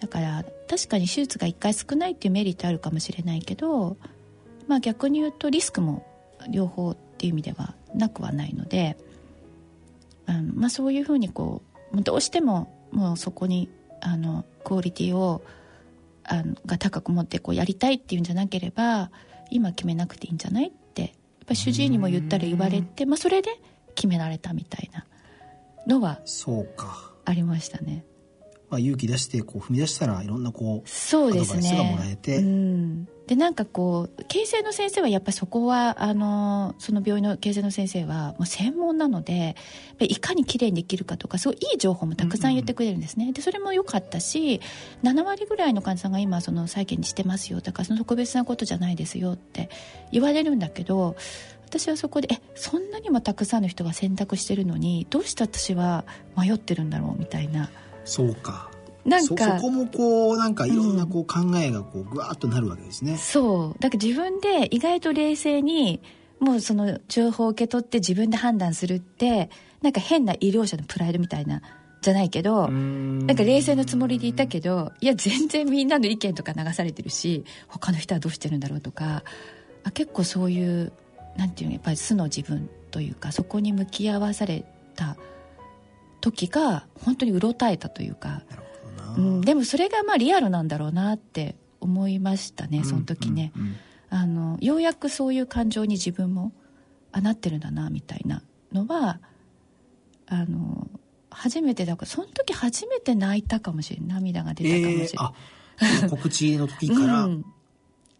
[0.00, 3.96] だから確かに手術が1回少ないっていうメリットあるかもしれないけど、
[4.68, 6.06] まあ、逆に言うとリスクも
[6.50, 8.96] 両方っていう意味ではなくはないので
[10.26, 13.68] あの、まあ、そういうふうにこうどうしてももうそこに
[14.00, 15.42] あのクオリティを
[16.28, 19.10] あのが高く持ってこうやりたいっていうんじゃなければ
[19.50, 21.10] 今決めなくていいんじゃないってやっ
[21.46, 23.50] ぱ主治医にも言ったら言われて、まあ、それで
[23.94, 25.06] 決められたみたいな
[25.86, 26.20] のは
[27.24, 28.04] ありましたね。
[28.70, 31.70] まあ、勇気出してこう踏み出したらいろんなこうそうですね。
[31.70, 39.56] アドバイスがもらえて、うん、でなんかこう形成の先生はやっぱりそこはあのその病院の形成の先生はもう専門なので
[40.00, 44.60] いかにきれいにできるかとかすごいいい情報もたくさん言ってくれるんですね、でそれも良かったし
[45.02, 49.70] 7割ぐらいの患者さんが今その再建にしてますよだからその特別なことじゃないですよって
[50.12, 51.16] 言われるんだけど
[51.66, 56.04] 私はそこでえそんなにもたくさんの人が選択してるのにどうして私は
[56.36, 57.70] 迷ってるんだろうみたいな
[58.08, 58.70] そうか。
[59.04, 63.80] なんかそこもこうなんかいろんなこう考えがこうぐわっとなるわけですね、そう。
[63.80, 66.02] だから自分で意外と冷静に
[66.40, 69.50] もうその情報を受け取って自分で判断するって
[69.82, 71.62] なんか変な医療者のプライドみたいな
[72.00, 79.24] じゃないけどなんか冷静のつもりでいたけどいや全然みんなの意見とか流されてるし他の人はどうしてるんだろうとか
[79.84, 80.92] あ結構そういう
[81.36, 85.16] なんていうのやっぱり素の自分というかそこに向き合わされた
[86.20, 88.42] 時が本当にうろたえたというか。
[89.16, 93.68] うん、でもそれがまあリアルなんだろうなって思いましたねその時ね、うんうん。
[93.68, 93.76] うん
[94.10, 96.52] あのようやくそういう感情に自分も
[97.12, 99.20] あなってるんだなみたいなのは
[100.26, 100.88] あの
[101.30, 107.44] 初めてだからその時初めて泣いたかもしれない涙が出たかもしれない、えー、告知の時から、 うん。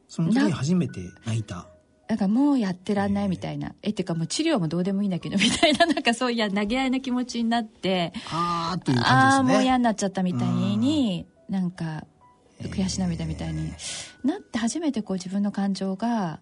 [0.08, 1.66] その時に初めて泣いた
[2.08, 9.54] だからもうやってらんないみたいな、えっていうかもう治療もどうでもいいんだけど みたいななんかそういう投げやりな気持ちになってあーというあ感じですね。
[9.54, 12.06] あもう嫌になっちゃったみたいになんか
[12.62, 13.72] 悔し涙みたいに
[14.24, 16.40] なって初めてこう自分の感情が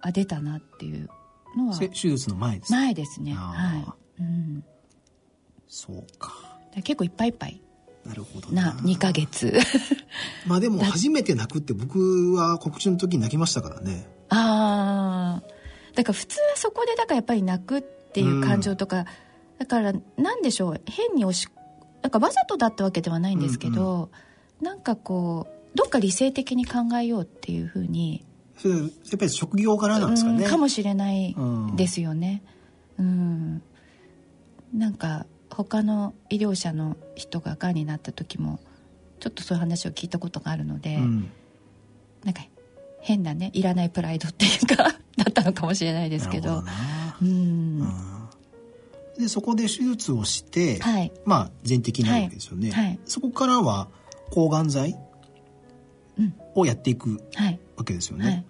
[0.00, 1.08] あ出たなっていう
[1.56, 3.34] のは手術の前です前ですね。
[3.36, 4.64] あはい、うん、
[5.68, 6.32] そうか。
[6.74, 7.60] ら結構いっぱいいっぱい。
[8.04, 8.72] なるほどな。
[8.82, 9.56] 2ヶ月。
[10.46, 15.42] まあでも 初めて泣くって僕は告知の時に泣きましたからねああ
[15.94, 19.06] だから普通はそこでだからやっぱり泣くっていう感情とか、
[19.58, 20.80] だからなんでしょう。
[20.86, 21.48] 変に押し
[22.02, 24.10] なんかわざとだったわけではないんですけど、
[24.60, 28.24] なんかこうどっか理性的に考えようっていうふうに
[28.64, 28.70] や
[29.16, 30.44] っぱり職業柄なんですかね。
[30.44, 32.42] うんかもしれないうんですよね。
[32.98, 33.62] うん。
[34.72, 38.60] なんか他の医療者の人ががんになった時も
[39.18, 41.30] ちょっとそういう話を聞いたことがあるので、うん。
[42.24, 42.42] なんか
[43.00, 44.76] 変なねいらないプライドっていうか
[45.16, 46.48] だったのかもしれないですけど。
[46.48, 47.16] なるほな。
[47.22, 47.32] うん、う
[47.84, 47.92] ん。
[49.18, 51.12] でそこで手術をして、はい。
[51.24, 52.84] まあ全摘になるわけですよね、はい。
[52.86, 52.98] はい。
[53.04, 53.88] そこからは
[54.30, 54.96] 抗がん剤
[56.18, 56.34] うん。
[56.54, 57.60] をやっていくはい。
[57.76, 58.44] わけですよね、はい。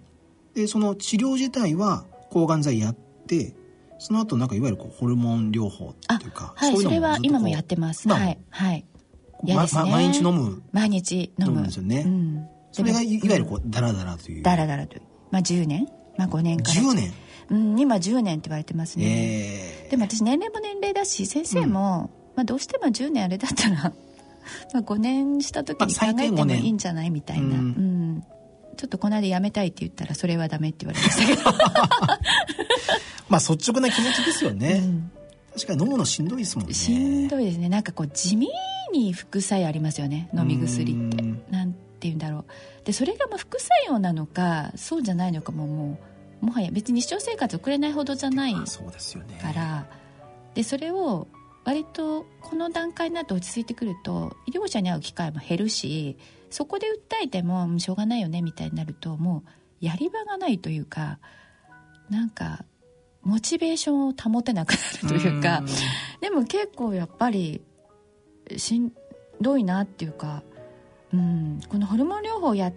[0.55, 2.95] でその治療自体は抗がん剤やっ
[3.27, 3.55] て
[3.99, 8.07] その後なんかいわゆるこうホルモン療法あっていうかはいそれは今もやってます。
[8.09, 8.37] はい。
[8.49, 8.85] はい。
[9.43, 11.45] まま毎日飲む毎日飲む。
[11.47, 12.03] 飲むんですよね。
[12.05, 14.43] うん、それがいわゆるこうダラダラという。
[14.43, 14.97] だらだらと
[15.31, 15.87] まあ10年？
[16.17, 16.81] まあ5年から。
[16.81, 17.13] 10年？
[17.49, 23.91] うん、今10年って言われてますね、えでも私年齢も年齢だし先生も、まあ、どうしても10年あれだったら
[24.73, 26.63] まあ5年した時に考まあ最低5えても年。
[26.63, 28.23] いいんじゃないみたいな、ううんん。
[28.77, 31.43] ちょっとこの間辞めたいって言ったらそれはダメって言われましたけど、
[33.27, 35.11] まあ率直な気持ちですよね、うん。
[35.53, 36.73] 確かに飲むのしんどいですもんね。
[36.73, 37.67] しんどいですね。
[37.67, 38.47] なんかこう地味
[38.93, 40.29] に副作用ありますよね。
[40.33, 41.21] 飲み薬って。
[41.21, 41.43] うん。
[41.49, 42.45] なんて言うんだろう。
[42.85, 45.99] でそれがもう副作用なのかそうじゃないのかもも
[46.41, 48.91] うもはや別に日常生活送れないほどじゃないまあそう
[50.55, 51.27] でそれを
[51.63, 56.17] 割とこの段階になって落ち着いてくると医療者に会う機会も減るし
[56.49, 61.19] そこで訴えてもうんしょうがないよねみたいになるともうやり場がないというか
[62.09, 62.65] なんか
[63.23, 65.67] モチベーションを保てなくなるというかん。
[66.21, 67.61] でも結構やっぱり
[68.57, 68.91] しん
[69.39, 70.43] どいなっていうか、
[71.13, 72.73] うん、このホルモン療法やっ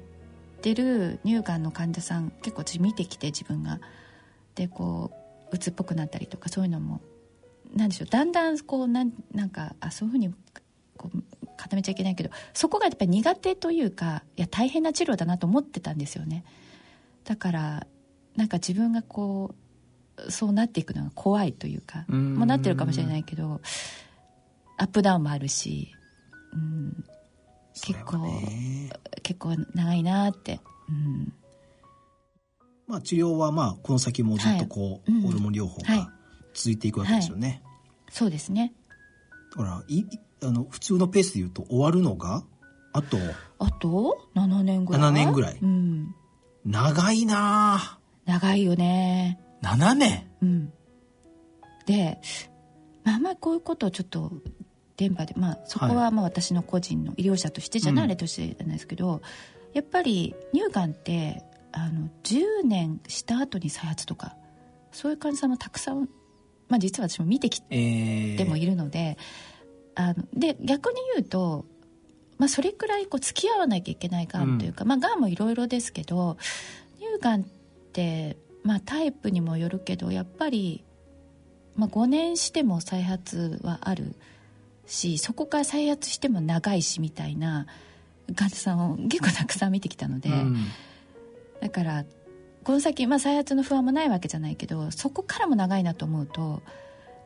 [0.61, 3.81] てる乳がんの患者さん結構私見てきて自分が。
[4.55, 7.01] でこう鬱っぽくなったりとかそういうのも
[7.75, 10.33] なんでしょうだんだんこうなんなんかあそういうふうに
[10.97, 16.45] こう固めちゃいけないけどそこがやっぱり苦手というかいや大変な治療だなと思ってたんですよね。
[17.25, 17.87] だから
[18.37, 19.55] なんか自分がこ
[20.17, 22.35] うそうなっていくのが怖いというかうん。
[22.35, 23.61] もうなってるかもしれないけど
[24.77, 25.93] アップダウンもあるし、
[26.53, 27.05] うん、
[27.75, 28.91] それはね。
[29.23, 31.33] 結構長いなって、うん、
[32.87, 35.21] まあ治療はまあこの先もずっとこう、はい。
[35.21, 35.27] うん。
[35.27, 35.99] ホルモン療法はい。
[35.99, 36.13] が
[36.55, 37.63] 続いていくわけですよね、
[38.11, 38.73] そうですね。
[39.57, 40.07] だからいい
[40.43, 42.45] あの普通のペースで言うと終わるのが
[42.93, 43.19] あと
[43.59, 45.59] あと？7年ぐらい？7年ぐらい。
[45.61, 46.15] うん、
[46.65, 49.41] 長いな長いよね。
[49.65, 50.31] あ7年？
[50.43, 50.73] うん。
[51.87, 52.21] で、
[53.03, 54.33] まあ、まりこういうことをちょっと
[54.97, 58.11] 電波でまあそこはまあ私の個人の医療者としてじゃない、うん。
[58.11, 59.23] あれとしてじゃないですけど
[59.73, 64.37] やっぱり乳がんってあの10年した後に再発とか
[64.93, 66.09] そういう患者さんもたくさん、
[66.69, 69.19] まあ、実は私も見てきえー、てもいるので、
[69.97, 71.65] あので逆に言うと
[72.39, 76.37] まあ、それくらいこう付き合わなきゃいけないがんというか、まあ、がんもいろいろですけど
[76.99, 77.45] 乳がんっ
[77.93, 80.85] て、まあ、タイプにもよるけどやっぱり、
[81.77, 84.17] まあ、5年しても再発はある
[84.87, 87.67] しそこから再発しても長いしみたいな
[88.37, 90.57] 患者さんを結構たくさん見てきたので、うん。
[91.61, 92.05] だから
[92.63, 96.63] この先、まあ、再発の不安もないわけじゃないけどそこからも長いなと思うと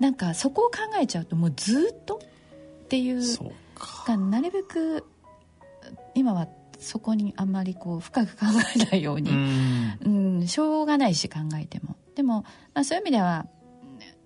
[0.01, 2.21] なんかそこを考えちゃうともうずっと
[2.85, 3.21] っていう
[3.75, 4.05] か。
[4.07, 5.05] がなるべく
[6.15, 9.99] 今はそこにあんまりこう深く考えないよううに、ん。
[10.05, 10.09] う
[10.45, 11.97] ん、しょうがないし考えても。
[12.15, 12.43] でも、
[12.75, 13.47] まあ、そういう意味では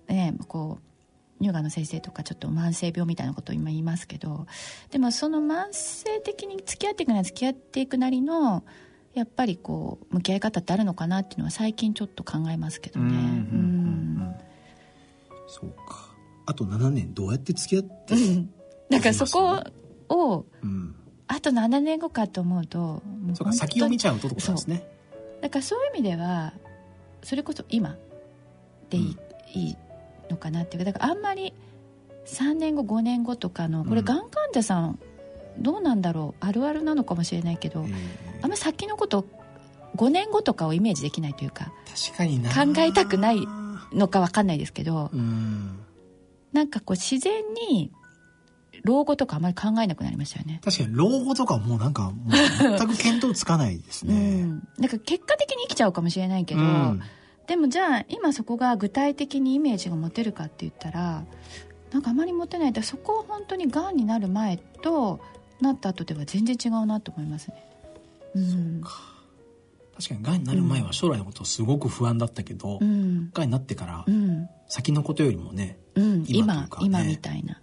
[0.07, 0.92] ねこう
[1.43, 4.47] 乳がんの先生とかちょっと慢性病みたいなことを今言いますけど
[4.89, 8.63] でもその慢性的に付き合っていくなら付き合っていくなりの
[9.13, 13.09] やっぱりこう向き合い方ってあるのかなっていうのは最近ちょっと考えますけどね。
[13.09, 13.29] うんうんうんう
[14.29, 14.35] ん。
[15.47, 16.15] そうか。
[16.47, 18.15] あと7年どうやって付き合って？
[18.89, 19.63] だからそこ
[20.09, 20.95] をうん。
[21.27, 23.01] あと7年後かと思うと
[23.33, 24.87] そうか先を見ちゃうとってことなんですね。
[25.41, 26.53] だからそういう意味では
[27.23, 27.95] それこそ今
[28.89, 29.17] でいい,、
[29.53, 29.77] いい
[30.33, 31.53] のかなっていうかだからあんまり
[32.25, 34.99] 3年後5年後とかのこれうんがん患者さん
[35.59, 37.93] どうなんだろうあるあるなのかもしれないけど、え
[38.41, 39.25] あんま先のこと
[39.95, 42.49] 5年後とかをイメージできないというかー確かにな。
[42.49, 43.47] 考えたくない
[43.93, 45.79] のか分かんないですけどうん。
[46.53, 47.91] なんかこう自然に
[48.83, 50.59] 老後とかあまり考えなくなりましたよね。
[50.63, 52.11] 確かに老後とかもうなんか
[52.59, 57.01] 全く見当つかないですうねん、なんか結果的に生きちゃうかもしれないけど、うん
[57.47, 61.25] でもじゃあ今そこが具体的にイメージが持てるかって言ったら
[61.91, 62.73] なんかあまり持てない。
[62.73, 65.19] でそこは本当にがんになる前と
[65.61, 67.69] なった後では全然違うなと思いますね。
[68.35, 68.81] うん。
[69.95, 73.31] 確かにがんになる前は将来のことすごく不安だったけど、うん。
[73.35, 74.49] になってからうん。
[74.67, 76.67] 先のことよりもねうん、今ね。
[76.81, 77.61] 今みたいな。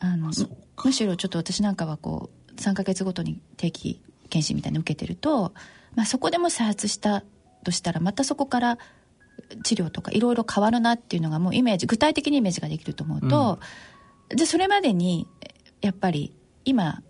[0.00, 0.30] あの
[0.84, 5.54] むしろちょっと私なんかはこう3ヶ月ごとに定期検診みたいなの受けてると、
[5.94, 7.24] まあ、そこでも再発した
[7.64, 8.78] としたらまたそこから
[9.64, 13.58] 治療とかいろいろ変わるなっていうのがもうイメージ具体的にイメージができると思うと、
[14.28, 15.26] でそれまでに
[15.80, 16.32] やっぱり
[16.64, 17.02] 今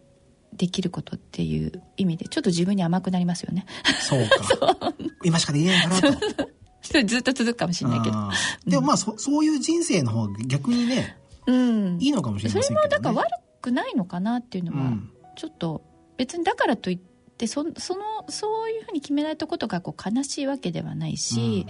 [0.52, 3.66] できることっていう意味でちょっと自分に甘くなりますよね。
[4.00, 4.26] そう
[4.58, 4.94] か。
[5.24, 6.50] 今しかできないんだなと。
[6.82, 8.16] それ ずっと続くかもしれないけど。
[8.16, 8.70] あー。
[8.70, 11.98] でもまあそそういう人生の方が逆にねうん。
[12.00, 13.10] いいのかもしれそれませんけどね。
[13.14, 15.10] もだから悪くないのかなっていうのは、うん。
[15.36, 15.82] ちょっと
[16.16, 17.13] 別にだからといって
[17.46, 21.66] そそのそういうふうに決められたことがこう悲しいわけではないし、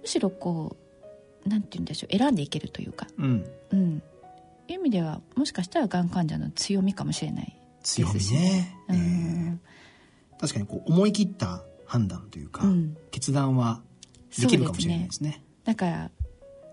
[0.00, 0.76] むしろこ
[1.44, 3.46] うなんて言うんでしょう選んでいけるというか、うん。
[3.70, 4.02] うん、
[4.68, 8.34] いう意味ではもしかしたらがん患者の強みかもしれない強みですし。
[8.34, 10.40] ね、うえんー。
[10.40, 12.96] 確かにこう思い切った判断というか、うん。
[13.10, 13.82] 決断は
[14.38, 15.42] できるかもしれないですね。
[15.64, 16.10] だから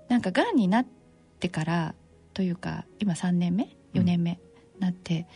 [0.09, 0.85] なんかがんになっ
[1.39, 1.95] てから
[2.33, 4.39] というか今3年目？4年目？
[4.79, 5.27] なって、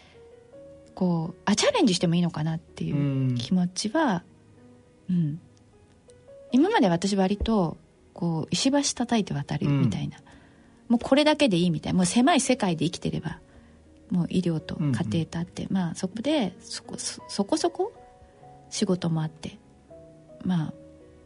[0.95, 2.99] こうあチャレンジしてもいいのかなっていうう
[3.33, 3.35] ん。
[3.35, 4.23] 気持ちは、
[5.09, 5.39] うん、
[6.51, 7.77] 今まで私割と
[8.13, 10.17] こう石橋叩いて渡るみたいな、
[10.87, 11.97] もうこれだけでいいみたいな。
[11.97, 13.39] もう狭い世界で生きてれば
[14.09, 17.93] もう医療と家庭とあって、まあそこでそこそそこそこ
[18.69, 19.57] 仕事もあって
[20.43, 20.73] まあ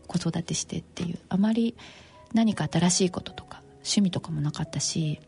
[0.07, 1.19] 子育てしてっていう。
[1.29, 1.75] あまり
[2.33, 5.19] 何か新しいこととか趣味とかもなかったし、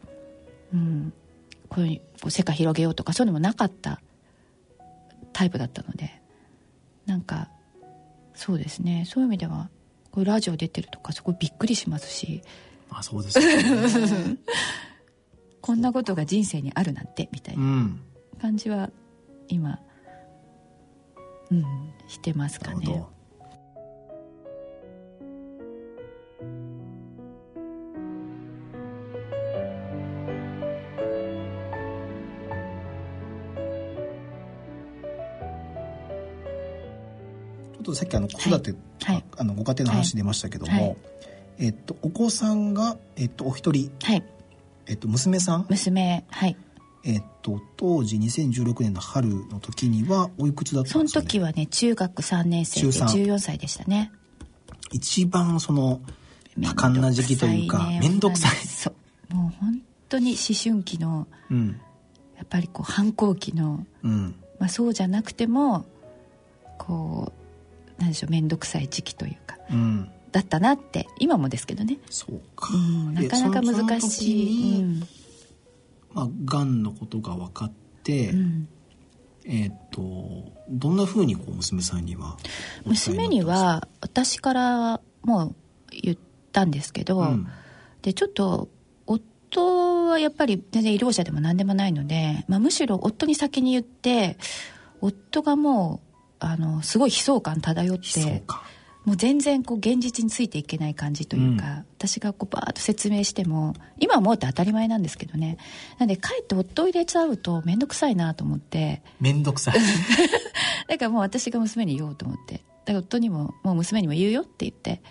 [0.73, 1.13] うん、
[1.69, 4.01] こういう世界広げようとかそういうのもなかった
[5.33, 6.21] タイプだったので
[7.05, 7.49] なんか
[8.33, 9.03] そうですね。
[9.07, 9.69] そういう意味では
[10.11, 12.41] こうラジオ出てるとかすごいびっくりしますし。
[12.89, 14.37] まあそうですよね。
[15.61, 18.01] こんなことが人生にあるなんてみたいうなん。
[18.41, 18.89] 感じは
[19.47, 19.79] 今、
[21.51, 23.05] うん、してますかね。
[37.83, 38.77] とさっきあの子育て、は
[39.11, 39.15] い。
[39.15, 39.25] はい。
[39.37, 40.81] あのご家庭の話出ましたけども、はい。
[40.81, 40.97] はい
[41.59, 44.23] えっとお子さんがえっとお一人はい。
[44.87, 45.65] えっと娘さん？
[45.69, 46.57] 娘はい。
[47.03, 53.07] えっと当時2016年の春の時にはおいくつだったそのんですか、ね、時はね中学3年生で中三。
[53.09, 54.11] 14歳でしたね。
[54.91, 56.01] 一番その
[56.59, 58.91] 多感な時期というか面倒くさいそ
[59.31, 59.35] う。
[59.35, 61.79] もう本当に思春期のうん。
[62.37, 64.35] やっぱりこう反抗期の、うん。
[64.57, 65.85] まあ、そうじゃなくても
[66.79, 67.31] こ
[67.97, 69.57] うなんでしょう面倒くさい時期というか。
[69.69, 70.11] うん。
[70.31, 74.99] だったなって今もですけどね、そうか、うん、なでかなか難しい、うん。
[76.13, 77.71] まあがんのことが分かっ
[78.03, 78.67] て、うん。
[79.43, 80.01] えっと
[80.69, 82.37] どんなふうにこう娘さんには
[82.85, 85.55] 娘には私からもう
[85.89, 86.17] 言っ
[86.51, 87.47] たんですけど、うん。
[88.01, 88.69] でちょっと
[89.05, 89.21] 夫
[89.51, 94.37] 夫はやっぱり全然医療者でも何でもないので、まあ、むしろ夫に先に言って
[95.01, 96.10] 夫がもう
[96.41, 98.43] あのすごい悲壮感漂って
[99.05, 105.57] もう全然こう現実についていけない感じというか、うん、私がこうバーッと説明しても今思うと当たり前なんですけどね。
[105.97, 109.01] なんでかえって夫を入れちゃうと面倒くさいなと思って。
[109.19, 109.75] 面倒くさい。
[110.87, 112.55] だからもう私が娘に言おうと思って。
[112.55, 115.01] だから夫にももう娘にも言うよって言って。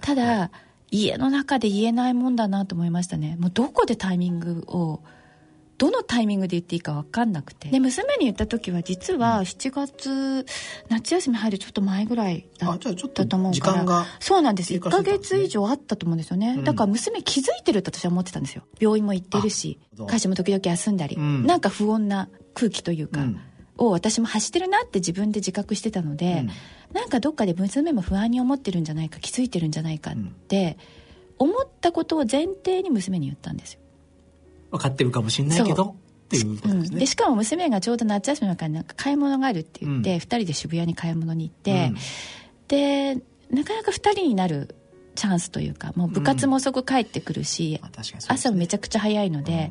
[0.00, 0.50] ただ、は
[0.90, 3.36] い、家の中で言えないもんだなと思いましたね。
[3.38, 5.02] もうどこでタイミングを
[5.76, 7.68] どのタイミングで言っていいか分かんなくて。
[7.68, 10.46] で娘に言った時は実は7月、
[10.88, 14.06] 夏休み入るちょっと前ぐらいだったと思うから。
[14.20, 14.72] そうなんです。
[14.74, 18.62] 1か月以上あったと思うんですよね、うん、だから娘気づいてると私は思ってたんですよ。
[18.78, 23.40] 病院も行ってるし会社も時々休んだり、うん、なんか不穏な空気というか、うん、
[23.78, 26.44] を私も発してるなって自分で自覚してたので、
[26.92, 30.16] うん、なんかどっかで娘も不安に思ってるんじゃないか気づいてるんじゃないかっ
[30.48, 30.78] て
[31.38, 33.80] 思ったことを前提に娘に言ったんですよ
[34.74, 41.96] 分かってるかもしれないけどっていうことですね、うん、でしかも娘がちょうど夏休みの中になんか買い物があるって言って、うん、2人で渋谷に買い物に行って、うん、
[42.68, 43.14] で
[43.50, 44.74] なかなか2人になる
[45.14, 47.88] チャンスというかもう部活も遅く帰ってくるし、うん。
[47.88, 47.92] ね、
[48.26, 49.70] 朝めちゃくちゃ早いので、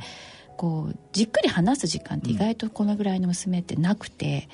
[0.56, 4.48] こうじっくり話す時間って意外とこのぐらいの娘ってなくて、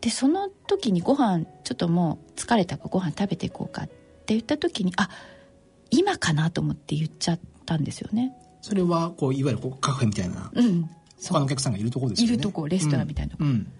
[0.00, 3.94] でその時にご飯ちょっともう疲れたからご飯食べていこうかって
[4.28, 5.08] 言った時にあ
[5.90, 8.34] 今かなと思って言っちゃったんですよね
[8.66, 10.90] それはこういわゆるこうカフェみたいな、うん、
[11.22, 12.34] 他のお客さんがいるとこですよね。
[12.34, 13.72] いるとこレストランみたいなとこ、うん、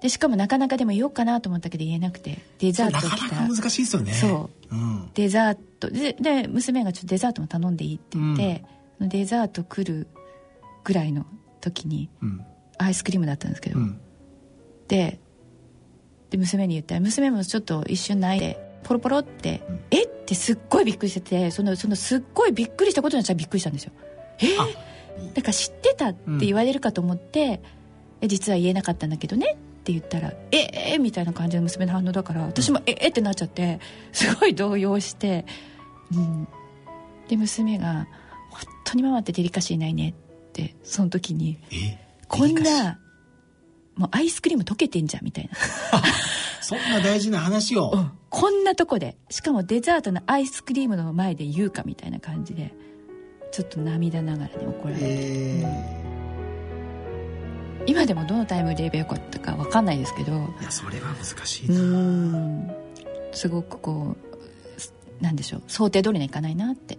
[0.00, 3.48] でしかもなかなかでも言おうかなと思ったけど言えなくてデザート来たら。
[3.48, 4.12] 難しいですよね。
[4.12, 5.90] そう、うん、デザート。
[5.90, 8.64] でで娘がちょっとデザートも頼んでいいって言って、
[9.00, 10.06] うん、デザート来る
[10.84, 11.26] ぐらいの
[11.60, 12.46] 時に、うん、
[12.78, 13.80] アイスクリームだったんですけど、
[14.86, 15.18] で
[16.30, 20.04] で娘に言ったら娘もちょっと一瞬泣いてポロポロって「え？
[20.04, 23.92] っ?」てすっごいびっくりしててそのそのすっごいびっくりしたことに私はびっくりしたんですよ
[24.42, 24.56] え
[25.34, 27.60] だから知ってたって言われるかと思って、
[28.20, 33.80] うん、実は言えなかったんだけどねって言ったら「ええー、みたいな感じの娘の反応だから私も「ええー、ってなっちゃって
[34.12, 35.44] すごい動揺して、
[36.14, 36.48] うん、
[37.28, 38.06] で娘が
[38.50, 40.10] 「本当にママってデリカシーないね」
[40.48, 41.58] ってその時に
[42.28, 42.98] 「こんな
[43.96, 45.50] もうアイスクリーム溶けてんじゃん」みたいな。
[46.62, 52.72] そんな大事な話を、うん、こんなとこでしかもデザートのアイスクリームの前で言うかみたいな感じで
[53.52, 55.66] ちょっと涙ながらに怒られて、
[57.86, 60.32] 今でもどのタイムで言えばよかったか分かんないですけど。
[60.32, 61.76] いやそれは難しいな。
[63.32, 64.16] すごくこ
[65.20, 65.62] うなんでしょう。
[65.66, 66.98] 想定通りにはいかないなって。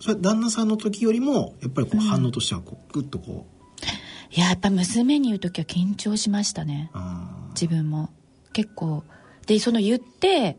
[0.00, 3.53] それ旦那さんの時よりもやっぱりこう反応としてはこうグッとこう
[4.34, 6.90] いややっぱ娘に言う時は緊張しましたね。
[7.50, 8.10] 自分も。
[8.52, 9.04] 結構。
[9.46, 10.58] でその言って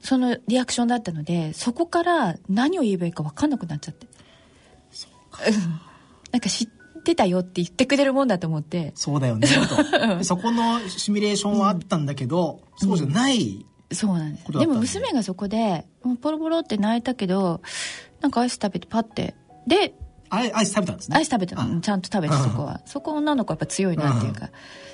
[0.00, 4.06] そのリアクションだったのでそこから何を言えばいいか分かんなくなっちゃって。
[4.90, 5.42] そうか。
[6.32, 8.92] なんか知ってたよって言ってくれるもんだと思って。
[8.94, 9.48] そうだよね。
[10.22, 14.50] そこのシミュレーションはあったんだけど、うん、そうじゃない、うん、そうなんです。
[14.50, 17.60] でも娘がそこでもうポロポロって泣いたけど
[18.22, 19.34] なんかアイス食べてパッて。
[19.66, 19.94] で
[20.30, 21.16] アイス食べたんですね。
[21.16, 22.80] アイス食べたちゃんと食べてそこは。
[22.86, 24.50] そこ女の子やっぱ強いなっていうか。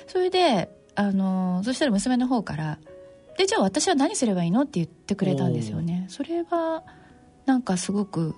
[0.07, 2.79] それであのそしたら娘の方から
[3.37, 6.05] 「でじゃあ私は何すればいいの?」って言ってくれたんですよね。
[6.09, 6.83] それは
[7.45, 8.35] なんかすごく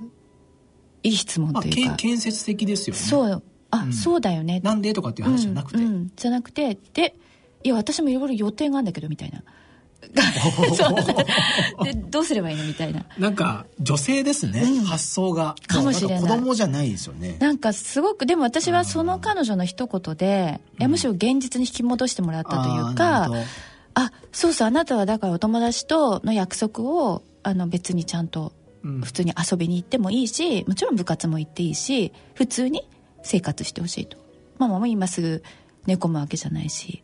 [1.04, 1.96] いい質問というか。
[1.96, 3.02] 建設的ですよね。
[3.02, 3.44] そう。
[3.70, 4.60] あ、うん、そうだよね。
[4.62, 5.86] なんでとかっていう話じゃなくて、うん。
[5.86, 7.16] うん、じゃなくてで
[7.64, 9.44] いや私もいろいろ予定があるんだけどみたいな
[11.84, 13.06] でどうすればいいのみたいな。
[13.18, 15.56] なんか女性ですね、うん、発想が。
[15.68, 16.22] かもしれない。
[16.22, 17.38] 子供じゃないですよね。
[17.40, 23.30] なんかすごくでも私はその彼女の一言で、いやむしろ現実に引き戻してもらったというか、
[23.94, 28.54] あそうそうあなたはだからお友達との約束をあの別にちゃんと
[29.04, 32.88] 普通に遊びに行ってもいいし、もちろん部活も行っていいし普通に
[33.24, 34.18] 生活してほしいと。
[34.58, 35.44] ママも今すぐ
[35.86, 37.04] 寝込むわけじゃないし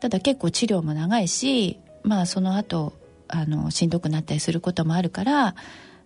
[0.00, 2.92] ただ結構治療も長いしまあその後
[3.28, 5.54] あのしんどくなったりすることもあるから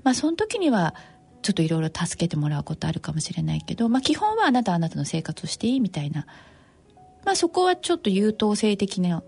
[0.03, 0.95] まあその時には
[1.45, 6.27] ちょっといろいろ助けてもらうことあるかもしれないけど、まあ、基本はあなたはあなたの生活をしていいみたいな、
[7.25, 9.23] まあ、そこはちょっと優等生的な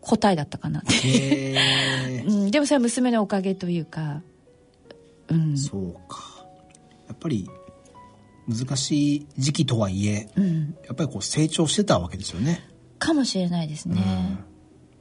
[0.00, 4.22] 答えだったかなって、 うん、でもそれは娘のおかげというか、
[5.28, 6.46] うん、そうか。
[7.08, 7.50] やっぱり
[8.48, 12.62] 難しい時期とはいえ、うん、やっぱりこう成長してたわけですよね。
[13.00, 14.00] かもしれないですね、
[14.40, 14.45] うん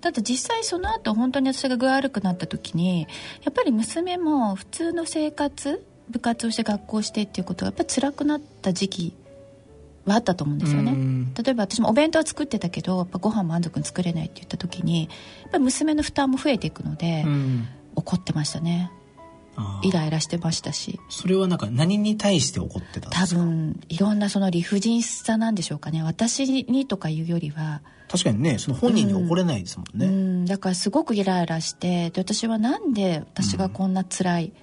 [0.05, 3.07] ただ実際その後本当に私が具合悪くなった時に
[3.43, 9.13] やっぱり娘も普通の生活部活をして学校してっていうことがやっぱり辛くなった時期
[10.05, 11.33] はあったと思うんですよね、うん。
[11.33, 15.09] 例えば私もお弁当は作ってたけどやっぱご飯満足に作れないって言った時に
[15.41, 17.67] やっぱ娘の負担も増えていくので、うん。
[17.95, 18.91] 怒ってましたね
[19.83, 20.99] イライラしてましたし。
[21.09, 23.41] それはなんか何に対して怒ってたんで多すか？
[23.41, 26.03] 分いろんなその理不尽さなんでしょうかね。
[26.03, 30.45] 私にとかいうよりは、確かにねその本人に怒れないですもんね、うん。
[30.45, 34.53] だからすごくイライラしてで私はなんで私がこんな辛い、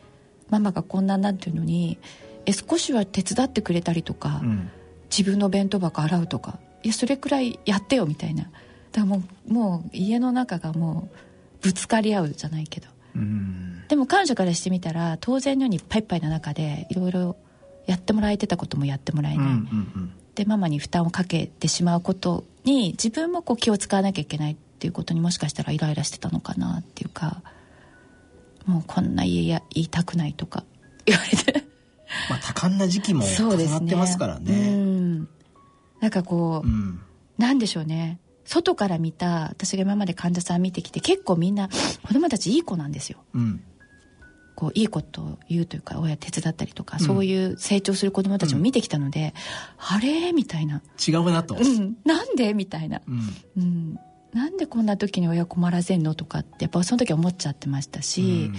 [0.51, 1.99] ママがこんなになってるのに
[2.47, 4.71] え少しは手伝ってくれたりとか、うん。
[5.11, 8.45] 自分の弁当箱洗うとかいやそれくらいやってよみたいな。
[8.45, 8.53] だか
[9.01, 11.17] らもうもう家の中がもう
[11.63, 12.89] ぶつかり合うじゃないけど。
[13.17, 17.37] うんでも彼女からしてみたら当然のようにいっぱいいっぱいの中でいろいろ
[17.85, 27.43] やってもらえてたこともやってもらえない、うんうんでママに負担をかけてしまうことに自分もこう気を使わなきゃいけないっていうことにもしかしたらイライラしてたのかなっていうか
[28.65, 30.65] もうこんな家や言いたくないとか
[31.05, 31.67] 言われて。
[32.31, 35.29] まあ多感な時期も重なってますからうねん。
[36.01, 36.99] なんかこう、うん。
[37.37, 38.19] なんでしょうね。
[38.47, 41.69] 外から見た私が今まで患者さん見てきて結構みんな
[42.07, 43.19] 子供たちいい子なんですよ。
[43.35, 43.63] うん
[44.55, 49.35] こういいことを言うというか親手伝ったりとか、そういう成長する子供たちも見てきたので、
[49.79, 50.33] あれ？
[50.33, 52.55] みたいな、違うなと、うん、なんで？
[52.55, 53.21] みたいな、うん。
[53.57, 53.99] うん、
[54.35, 58.51] なんでこんな時に親困らせんのとかってやっぱその時思っちゃってましたし、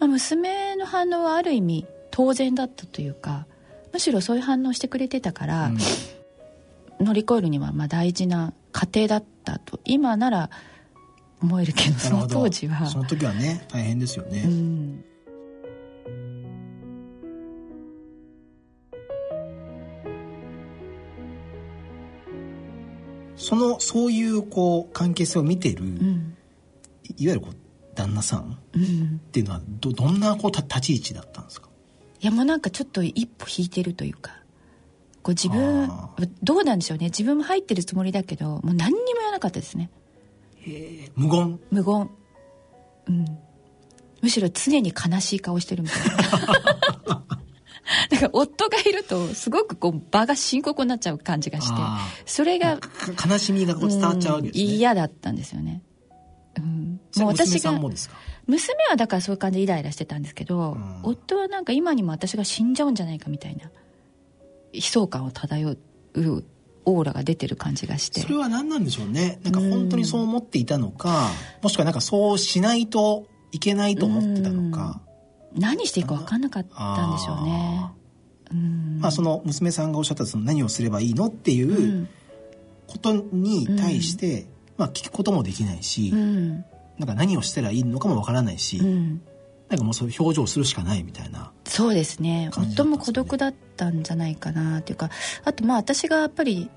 [0.00, 3.46] まあ、娘の反応はある意味当然だったというか
[3.92, 5.78] むしろそういう反応してくれてたから、うん。
[7.04, 10.50] 乗り越えるにはまあ大事な過程だったと今なら
[11.40, 11.98] 思えるけど。
[11.98, 12.86] その当時は。
[12.86, 15.04] その時はね大変ですよね、うん
[23.38, 26.36] そのそういうこう関係性を見てる、うん。
[27.16, 27.56] いいわゆるこう
[27.94, 29.20] 旦那さんうん。
[29.28, 31.68] っていうのはどどんなこうた立ち位置だったんですか？
[32.20, 34.32] いやもうなんかちょっと一歩引いてるというか。
[35.22, 36.10] こう自分あ
[36.42, 37.06] どうなんでしょうね。
[37.06, 39.90] 自分も入ってるつもりだけどもう何にも言わなかったですね。
[41.16, 41.58] 無言？
[41.70, 42.10] 無言。
[43.08, 43.38] うん。
[44.20, 45.98] むしろ常に悲しい顔してるみたい
[47.06, 47.17] な
[48.10, 55.82] なんか夫がいるとすごくこう場が深刻になっちゃう感じがしてあそれがか悲しみがこう伝わっちゃうわけですね、うん嫌だったんですよね、
[56.56, 57.72] うん、もう私が
[58.46, 61.00] 娘はだからそういう感じでイライラしてたんですけど、ん。
[61.02, 63.70] 夫はなんか今にも私が死んじゃうんじゃないかみたいな
[64.72, 65.78] 悲壮感を漂う
[66.86, 68.20] オーラが出てる感じがして。
[68.20, 69.38] それは何なんでしょうね。
[69.42, 71.30] なんか本当にそう思っていたのか、
[71.62, 75.02] もしくはなんかそうしないといけないと思ってたのか、
[75.56, 77.90] 何していいか分かんなかったんでしょうね。
[78.52, 78.98] うん。
[79.00, 82.08] まあその娘さんがおっしゃったその何をすればいいのっていううん。
[82.86, 84.46] ことに対して、
[84.78, 86.64] まあ聞くこともできないし、うん。
[86.98, 89.20] なんか何をしたらいいのかもわからないし、うん。
[89.68, 91.52] なんかもうそういう表情をするしかないみたいな。
[91.64, 92.50] そうですね。
[92.56, 95.10] 夫も孤独だったんじゃないかなっていうか
[95.44, 96.70] あとまあ私がやっぱり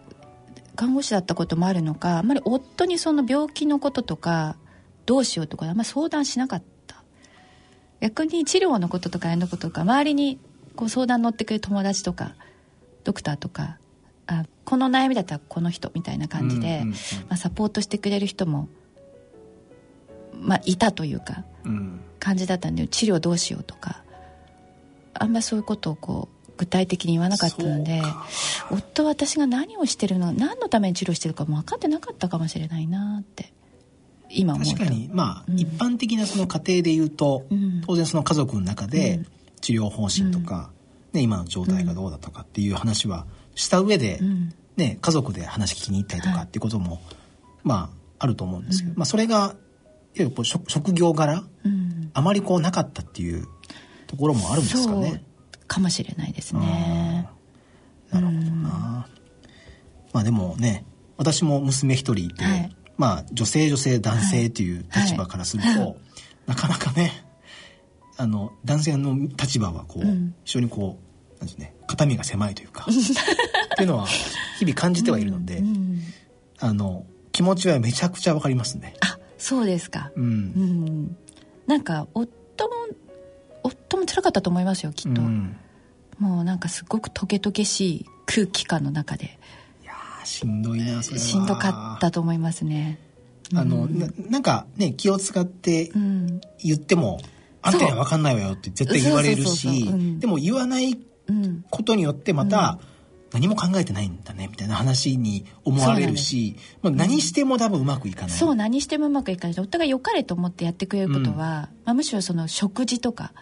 [0.76, 4.58] 看護師だったこともあるのかあんまり夫にその病気のこととか
[5.06, 6.71] どうしようとかあんまり相談しなかった
[8.02, 10.40] 逆に治療のこととかやのこととか周りに
[10.76, 12.36] こう相談乗ってくれる友達とか
[13.04, 13.78] ドクターとか
[14.28, 16.96] あこの悩みだったらこの人みたいな感じで、うんうんま
[17.30, 18.68] あ、サポートしてくれる人も、
[20.34, 22.02] まあ、いたというかうん。
[22.22, 24.04] 感じだったんで治療どうしようとか
[25.14, 28.02] あんまりそういうことをこう具体的に言わなかったので
[28.70, 33.52] 夫は私が何をしてるの何のために治療してるかも分かってなかったかもしれないなって
[34.34, 35.60] 今確かにまあ、うん。
[35.60, 37.82] 一般的なその家庭で言うと、うん。
[37.86, 39.28] 当然その家族の中でうん。
[39.62, 40.72] 治療方針とか、
[41.14, 44.54] ね、今の状態がどうだとかっていう話はした上で、うん。
[44.78, 47.02] ね、家族で話聞きに行ったりとかっていうことも、
[47.64, 48.98] まああると思うんですけど、うん。
[48.98, 49.56] まあ、それがいわ
[50.16, 52.12] ゆる職職業柄うん。
[52.14, 53.48] あまりこうなかったっていう
[54.08, 55.24] ところもあるんですかね。
[55.68, 57.30] かもしれないですね。
[58.12, 59.08] なるほどな。
[60.12, 60.86] まあでもね
[61.18, 65.96] 私も娘一人いて、はいまあ女性女性男性っていう立場からすると、はい。
[66.46, 67.26] なかなかね
[68.16, 70.36] あの男性の立場はこう、うん。
[70.44, 71.00] 非常にこ
[71.36, 74.06] うなんですね肩身が狭いというか っていうのは
[74.60, 76.04] 日々感じてはいるので、うん。
[76.60, 78.94] あの気持ちはめちゃくちゃわかりますね。
[79.02, 80.12] あそうですか。
[80.16, 80.24] うん。
[80.24, 81.18] うん。
[81.66, 82.76] なんか夫も
[83.64, 85.56] 夫も辛かったと思いますよきっと、うん。
[86.20, 89.40] もうなんかすごくトゲトゲしい空気感の中で
[90.32, 91.24] しんどいなそれは。
[91.24, 93.00] しんどかったと思いますね。
[93.54, 96.42] あの、うんななんかね気を使ってうん。
[96.64, 97.20] 言っても、
[97.62, 99.86] あんたには分かんないわよって絶対言われるし
[100.20, 102.80] でも言わないうんことによってまた、
[103.32, 108.32] 何も考えてないんだねみたいな話に思われるし、まあ、何しても多分うまくいかない。
[108.32, 109.60] そう何してもうまくいかない。
[109.60, 113.34] 夫が良かれと思ってやってくれることは、まあ、むしろその食事とか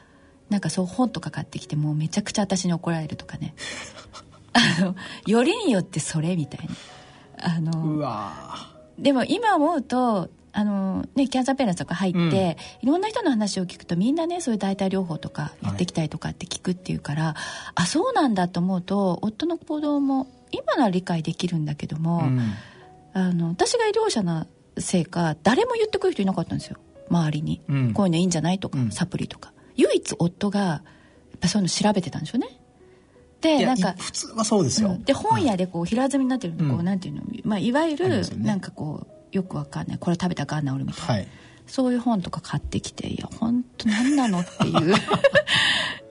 [0.50, 3.56] なんかそう本とか買ってきてもうめちゃくちゃ私に怒られるとかね
[4.54, 4.96] あの
[5.28, 7.56] よりによってそれみたいな。
[7.56, 8.34] あのうわ。
[8.98, 12.30] でも今思うとあの、ね、キャンサーペアレンツとか入って、うん。
[12.30, 17.36] いろんな人の話を聞くとみんなねそういう代替療法とかやっていきたいとかって聞くっていうから、
[17.76, 22.42] あそうなんだと思うと夫の行動も今なら理解できるんだけども、うん。
[23.14, 24.48] あの私が医療者な
[24.78, 26.78] せいか誰も言ってくる人いなかったんですよ。
[27.10, 27.94] 周りに、うん。
[27.94, 28.92] こういうのいいんじゃないとか、うん。
[28.92, 29.54] サプリとか。
[29.76, 30.82] 唯一夫がや
[31.38, 32.60] っぱそういうの調べてたんでしょうね
[33.44, 35.04] いやでなんか普通はそうですよ、うん。
[35.04, 36.86] で本屋でこう平積みになってるの、こううん。
[36.86, 41.28] なんていうの、まあ、いわゆるなんかこうよくわかんないこれ食べたらがん治るみたいな、はい。
[41.68, 44.96] そういう本とか買ってきていや本当何なのっていう。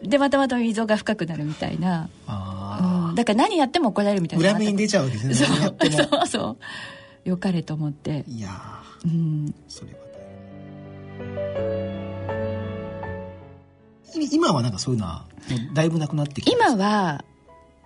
[0.09, 4.51] でまたまた溝が深くなるみたいな、あうん、だから何やっても怒られるみたあ、いな。
[4.51, 5.91] 裏目に出ちゃうわけですねそう。
[5.91, 6.57] そうそ
[7.25, 7.29] う。
[7.29, 8.49] よかれと思って、いや
[9.05, 9.99] うん、ーそれは
[11.19, 11.98] 大変
[14.31, 15.27] 今はなんかそういうのは
[15.75, 17.25] だいぶなくなってきて今は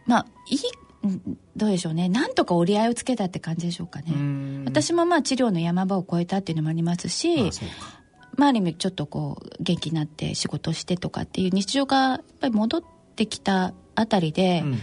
[0.07, 0.59] まあいい
[1.05, 2.09] うんどうでしょうね。
[2.09, 4.65] なんとか折り合いをつけたって感じでしょうかね、うん。
[4.67, 7.51] 私もまあ治療の山場を越えたっていうのもありますし
[8.37, 12.83] まあ、ある意味ちょっとこう元気になって仕事してとかっていう日常がやっぱり戻っ
[13.15, 14.79] てきたあたりで、うん。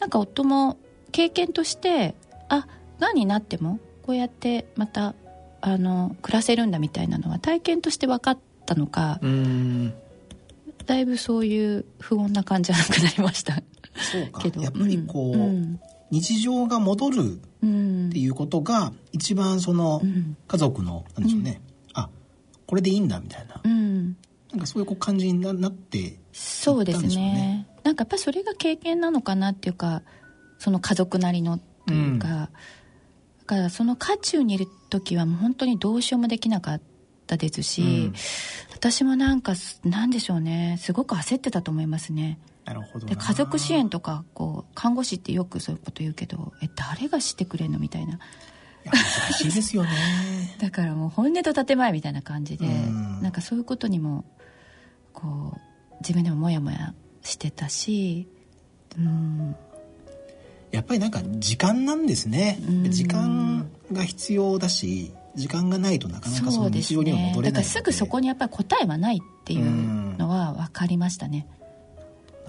[0.00, 0.78] なんか夫も
[1.12, 2.14] 経験として
[2.48, 2.66] あ
[3.00, 5.14] がんになってもこうやってまた
[5.60, 9.94] あの暮らせるんだみたいなのは体験として分かったのか、うん
[10.86, 13.54] だいぶそういう不穏な感じはなくなりました。
[13.94, 14.40] そうか。
[14.42, 15.80] けどやっぱりこう、うん。
[16.10, 20.36] 日常が戻るうんっていうことが一番そのうん。
[20.46, 21.60] 家族のなんでしょうね、
[21.94, 22.08] あ
[22.66, 24.16] これでいいんだみたいな、うん。
[24.52, 27.16] なんかそういう感じにななってそうですね。
[27.16, 27.66] ね。
[27.82, 30.02] なんかやっぱりそれが経験なのかなっていうか
[30.58, 32.50] その家族なりのというか、だ
[33.46, 36.80] からその渦中にいる時はもう本当にどうしようもできなかっ
[37.26, 38.14] たですし、うん
[38.76, 39.54] 私もなんか
[39.84, 40.76] なんでしょうね。
[40.78, 42.38] すごく焦ってたと思いますね。
[42.66, 43.14] なるほどな。
[43.14, 48.18] で家族支援とかこう看護師ってよくそういうこと言うけどえ誰がしてくれんのみたいな。
[48.84, 49.90] 難しいですよね。
[50.60, 53.22] だからもう本音と建前みたいな感じで、うん。
[53.22, 54.26] なんかそういうことにも
[55.14, 58.28] こう自分でもモヤモヤしてたし
[58.98, 59.56] うん。
[60.70, 62.58] やっぱりなんか時間なんですね。
[62.68, 62.90] うん。
[62.90, 67.50] 時間が必要だし時間がないとなかなかそのそうです日常にはね戻れないので。
[67.50, 71.46] だからすぐそこにやっぱり答えはないっていうのは分かりましたね。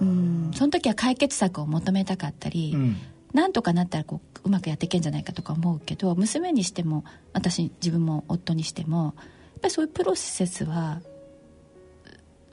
[0.01, 0.51] うん。
[0.55, 2.97] その時は解決策を求めたかったり、うん。
[3.33, 9.21] なんとかなったらこううまくやっていけんじゃないかとか思うけど娘にしても私自分も夫にしてもや
[9.57, 11.01] っぱりそういうプロセスは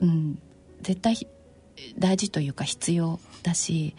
[0.01, 0.39] うん
[0.81, 1.27] 絶対ひ
[1.97, 3.95] 大事というか必要だしい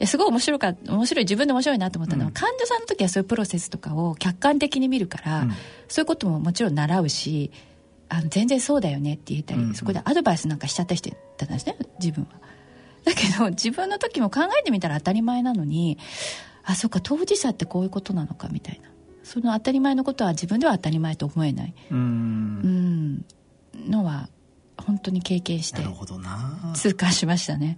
[0.00, 2.34] やすごい面白か面白い自分で面白いなと思ったのは、うん。
[2.34, 5.50] 患者さんの時はそういうプロセスとかを客観的に見るから、うん。
[5.88, 7.50] そういうことももちろん習うし
[8.08, 9.68] あの全然そうだよねって言ったり、うん。
[9.68, 12.40] うんそこでアドバイスなんかしちゃったりしてたんですね自分は。
[13.04, 15.98] だけど 自分の時も考えてみたら当たり前なのに
[16.64, 18.88] あそっか当事者ってこういうことなのかみたいな。
[19.24, 23.12] その当たり前のことは自分では当たり前と思えない、ううん。
[23.16, 23.24] ん、
[23.86, 24.30] のは
[24.78, 25.82] 本当に経験して
[26.74, 27.76] 痛感しましたね。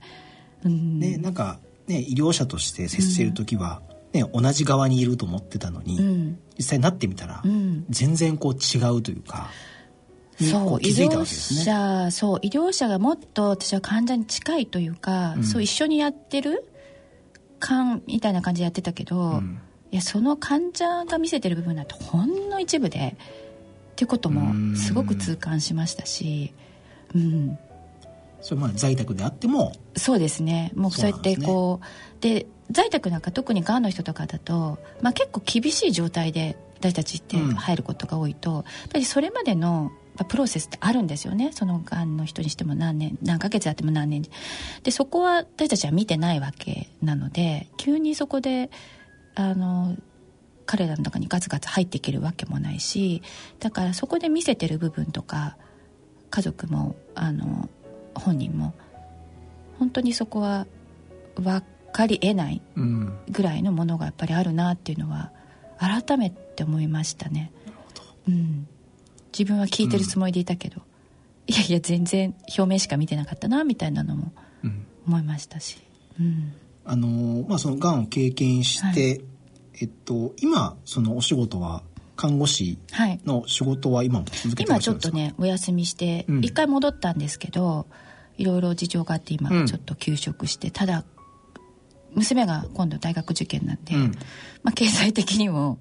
[0.64, 1.00] うん。
[1.00, 1.58] ねなんか
[1.90, 3.82] ね医療者として接してる時は、
[4.12, 6.38] ね同じ側にいると思ってたのに、うん。
[6.56, 7.84] 実際なってみたら、うん。
[7.90, 9.50] 全然こう違うというか
[10.38, 15.44] そう医う気づいたわ療者そう医療者がもっと私は患者に近いというか、うん。
[15.44, 16.66] そう一緒にやってる
[17.58, 19.60] 感みたいな感じでやってたけど、うん。
[19.92, 23.16] いやその患者が見せてる部分なんてほんの一部で
[23.92, 26.54] っていうこともすごく痛感しましたし、
[27.14, 27.58] うん、
[28.40, 29.72] それまあ在宅であっても。
[29.96, 30.72] そうですね。
[30.74, 31.46] もうそうやってそうですね。
[31.46, 37.54] こうで在宅なんか特にがんの人とかだと、まあ、結構厳しい状態で私たちってうん。
[37.54, 39.92] 入ることが多いと、やっぱりそれまでの
[40.28, 41.50] プロセスってあるんですよね。
[41.52, 44.22] そのがんの人にしても何年何ヶ月あっても何年。
[44.82, 48.70] でそこは私たちは見てないわけなので急にそこで
[49.34, 49.96] あの
[50.66, 53.22] 彼らの中にガツガツ入っていけるわけもないし
[53.58, 55.56] だからそこで見せてる部分とか
[56.30, 57.68] 家族もあの
[58.14, 58.74] 本人も
[59.78, 60.66] 本当にそこは
[61.36, 63.18] 分かりえないうん。
[63.28, 65.32] ぐらいのものがやっぱりあるなっていうのは
[65.78, 67.50] 改めて思いましたね、
[68.28, 68.68] うん、
[69.36, 70.82] 自分は聞いてるつもりでいたけど、
[71.46, 74.32] いやいや全然表面しか見てなかったなみたいなのも
[74.62, 74.86] うん。
[75.06, 75.78] 思いましたし、
[76.20, 76.52] うん、
[76.84, 79.22] あのーまあそのがんを経験して、
[79.80, 81.82] えっと今そのお仕事は
[82.20, 83.20] 看護師はい。
[83.24, 85.34] の仕事は今も続けてら今ちょっとっしゃるんですか？
[85.34, 86.38] ねお休みしてうん。
[86.44, 87.86] 一回戻ったんですけど、
[88.36, 89.66] いろいろ事情があって今うん。
[89.66, 91.04] ちょっと休職して、ただ
[92.14, 94.12] 娘が今度大学受験なんで、うん。
[94.62, 95.78] まあ、経済的にも、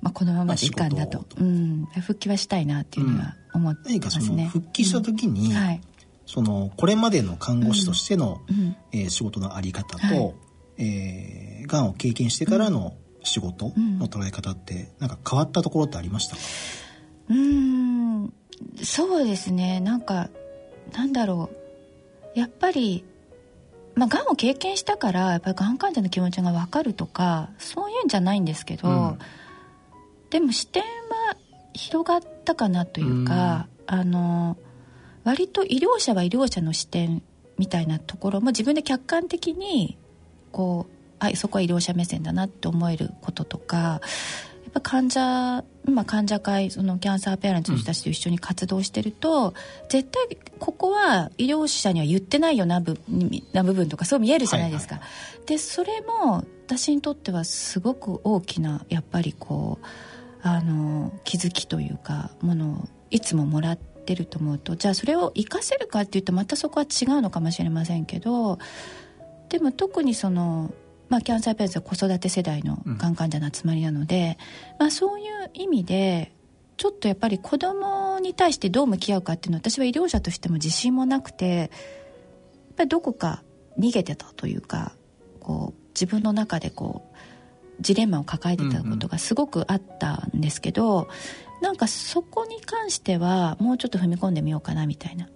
[0.00, 1.24] まあ、このままでいかんだと。
[1.38, 4.46] うん、復帰はしたいなっていうのは思って何かそのますね。
[4.46, 5.80] 復帰した時に、はい。
[6.24, 8.76] そのこれまでの看護師としての、うん。
[8.92, 10.34] えー仕事のあり方と、はい。
[10.78, 12.94] えー、がんを経験してからの
[13.26, 16.42] 仕事の捉え方って、なんか変わったところってありましたか？
[17.30, 18.32] うん。
[18.82, 19.80] そうですね。
[19.80, 20.30] なんか
[20.92, 21.50] なんだろ
[22.34, 22.38] う。
[22.38, 23.04] やっぱり
[23.94, 29.18] まあ、がんを経験したからやっぱりがん患者の気持ちが分かるとかそういうんじゃないんですけど、うん、
[30.28, 31.36] でも視点は
[31.72, 34.58] 広がったかなというか、うん、あの
[35.24, 37.22] 割と医療者は医療者の視点
[37.56, 39.96] みたいなところも自分で客観的に
[40.52, 44.00] こうあそこは医療者目線だなって思えることとかや
[44.70, 49.54] っぱ患者今患者会そのキャンサーペアレンツの人たちと一緒に活動してると、うん、
[49.88, 52.98] 絶対ここは医療者には言ってないよな部
[53.52, 54.96] な部分とかそう見えるじゃないですか。
[54.96, 55.08] はいは
[55.44, 59.86] い、でそれも私にとってはすごく大きなやっぱりこう
[60.42, 68.58] あの気づきというかものをいつももらってると思うとじゃあそれを活かせるかっていうとまたそこは違うのかもしれませんけど
[69.48, 70.72] でも特にその
[71.08, 74.38] まあ、キャンサーペンツは子育て世代のがん患者の集まりなので、
[74.72, 76.32] うん、まあ、そういう意味で
[76.76, 81.68] ちょっとやっぱり子供に対してどう向き合うかっていうのは私は医療者としても自信もなくてやっ
[82.76, 83.42] ぱりどこか
[83.78, 84.92] 逃げてたというか
[85.40, 87.16] こう自分の中でこう
[87.80, 91.08] ジレンマを抱えてたことがすごくあったんですけど、うんうん、
[91.62, 95.28] なんかそこに関してはもうちょっと踏み込んでみようかなみたいな。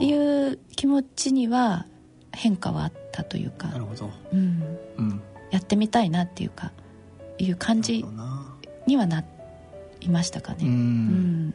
[0.00, 1.86] いう気持ちには
[2.36, 4.78] 変化はあったというかなるほど、うん。
[4.98, 6.72] うん、やってみたいなっていうか
[7.38, 8.04] いう感じ
[8.86, 9.24] にはな
[10.00, 10.58] りましたかね。
[10.62, 11.54] うん、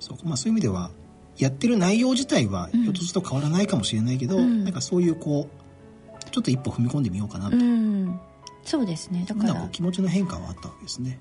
[0.00, 0.90] そうまあ、そういう意味では
[1.38, 8.20] やってる内容自体はひょっとすると変わらないかもしれないけど、うん、なんかそういうこうちょっと一歩踏み込んでみようかなと、うん、
[8.64, 9.24] そうですね。
[9.28, 9.68] だから。
[9.70, 11.18] 気持ちの変化はあったわけですね。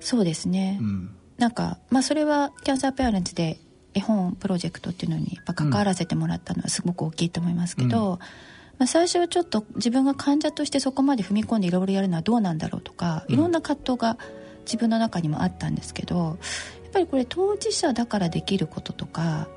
[0.00, 3.58] そうですね、うん、なんかまあそれはキャンサーペアレンツで
[3.94, 14.18] 絵本プロジェクトっていうのにやっぱ関わらせてもらったのはすごく大きいと思いますけど、うん、まあ、最初はちょっと自分が患者としてそこまで踏み込んでいろいろやるのはどうなんだろうとか、いろんな葛藤が
[14.64, 16.38] 自分の中にもあったんですけど
[16.84, 19.48] やっぱりこれ当事者だからできることとか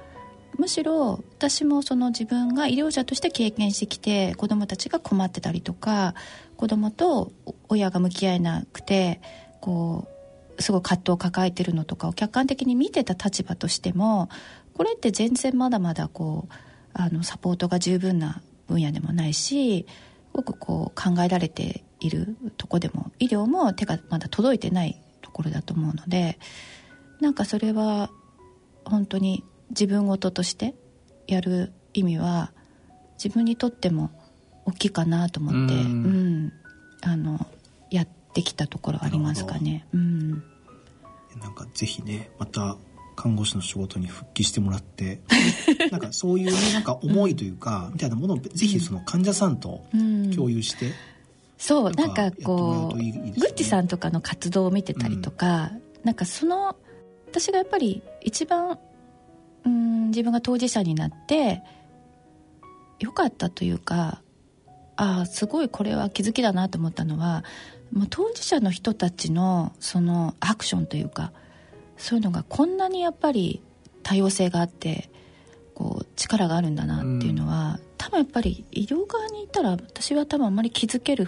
[0.58, 6.14] むしろ私もその自分が医療者として経験してきて子どもたちが困ってたりとか
[6.58, 7.32] 子どもと
[7.70, 9.20] 親が向き合えなくて
[9.62, 10.13] こう
[10.60, 14.30] すごい葛藤を抱えてるのとかを客観的に見てた立場としても
[14.74, 16.54] これって全然まだまだこう
[16.94, 26.40] あのサポートが十分な分野でもないしすごくこう考えられているとこでも医療も手がまだ届いてないところだと思うので
[27.20, 28.10] なんかそれは
[28.86, 30.76] 本当に自分事として
[31.28, 32.52] やる意味は
[33.24, 34.12] 自分にとっても
[34.66, 36.54] 大きいかなと思って、うん、
[37.02, 37.46] あの
[38.34, 39.86] やってきたところありますかね。
[39.94, 40.32] うん、
[41.40, 42.78] なんかぜひねまた
[43.16, 45.22] 看護師の仕事に復帰してもらって
[45.92, 49.86] なんかそういう、ね、なんか思いというか、みたいなものをぜひその患者さんと
[50.36, 50.94] 共有して、うん、
[51.60, 56.76] そうなんかこう、ね、グッチさんとかの活動を見てたりとか、うん、なんかその
[57.28, 58.80] 私がやっぱり一番
[59.64, 61.62] うん自分が当事者になって
[63.00, 64.23] よかったというか
[65.04, 67.44] ああすごいこれは気づきだなと思ったのは
[67.92, 71.34] もう当事者の人たちのそのアクションというか
[71.98, 73.62] そういうのがこんなにやっぱり
[74.02, 75.10] 多様性があって
[75.76, 81.28] こう力があるんだなっていうのは、うん、多分やっぱり医療側にいたら私は多分あんまり気づける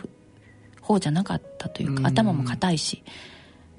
[0.82, 3.03] 方じゃなかったというか、うん、頭も硬いし、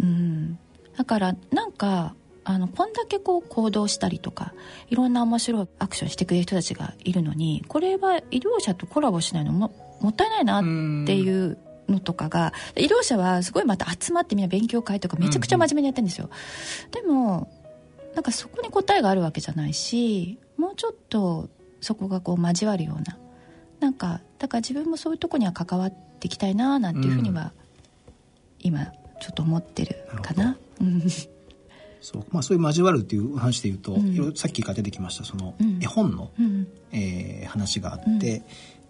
[0.01, 0.59] うん、
[0.97, 4.55] だからなんかあのこんだけこう行動したりとか
[4.89, 10.63] いろんな面白いアクションしてくれる人たちがいるのにこれは医療者とコラボしないのももったいないなっ
[11.07, 17.53] ていうのとかが医療者はすごいまた集まってみんな勉強会とかめちゃくちゃ真面目にやってるんですよ、うんうん、でも
[18.15, 21.49] なんかそこに答えがあるわけじゃないしもうちょっと
[21.81, 23.19] そこがこう交わるような。
[23.81, 27.53] なんかだから自分もそういうとこには関わっていきたいななんていうふうには、
[28.61, 28.87] 今
[29.21, 30.57] ちょっと思ってるかな。
[32.01, 32.25] そう。
[32.31, 38.45] まあ、そういう交わるっていう話でいうと、うん、さっきから出てきましたその絵本の、うん、えー、話があって、うん、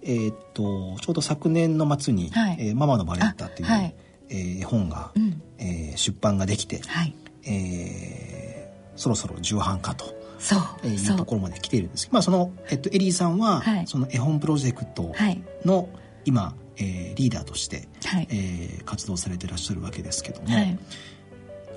[0.06, 3.94] えー、っとちょうど昨年の末に「はい、えー、ママのバレッタ」っていう、はい、
[4.30, 10.14] えー、絵本が、うん、えー、出版ができて、はい、えー、そろそろ重版化と。
[10.38, 15.88] そう、えー、いうところまで来ているんですけど、まあ、その、えっと、エリーさんは、はい、その絵本プロジェクトの、はい、
[16.26, 20.78] 今、えー、リーダーとして、はい、えー、活動されていらっしゃるわけですけども、はい、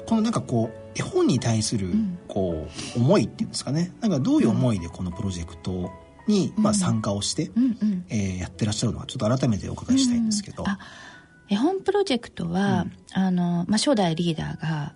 [0.05, 1.93] このなんかこう絵本に対する
[2.27, 3.93] こう思いっていうんですかね。
[4.01, 5.91] なんかどういう思いでこのプロジェクト
[6.29, 7.51] にまあ参加をして、
[8.09, 10.63] えー、やってらっしゃるのかちょっと改めてお伺いしたいんですけど。
[11.51, 12.85] 絵本プロジェクトは、
[13.17, 14.93] うん、あのまあ、初代リーダーが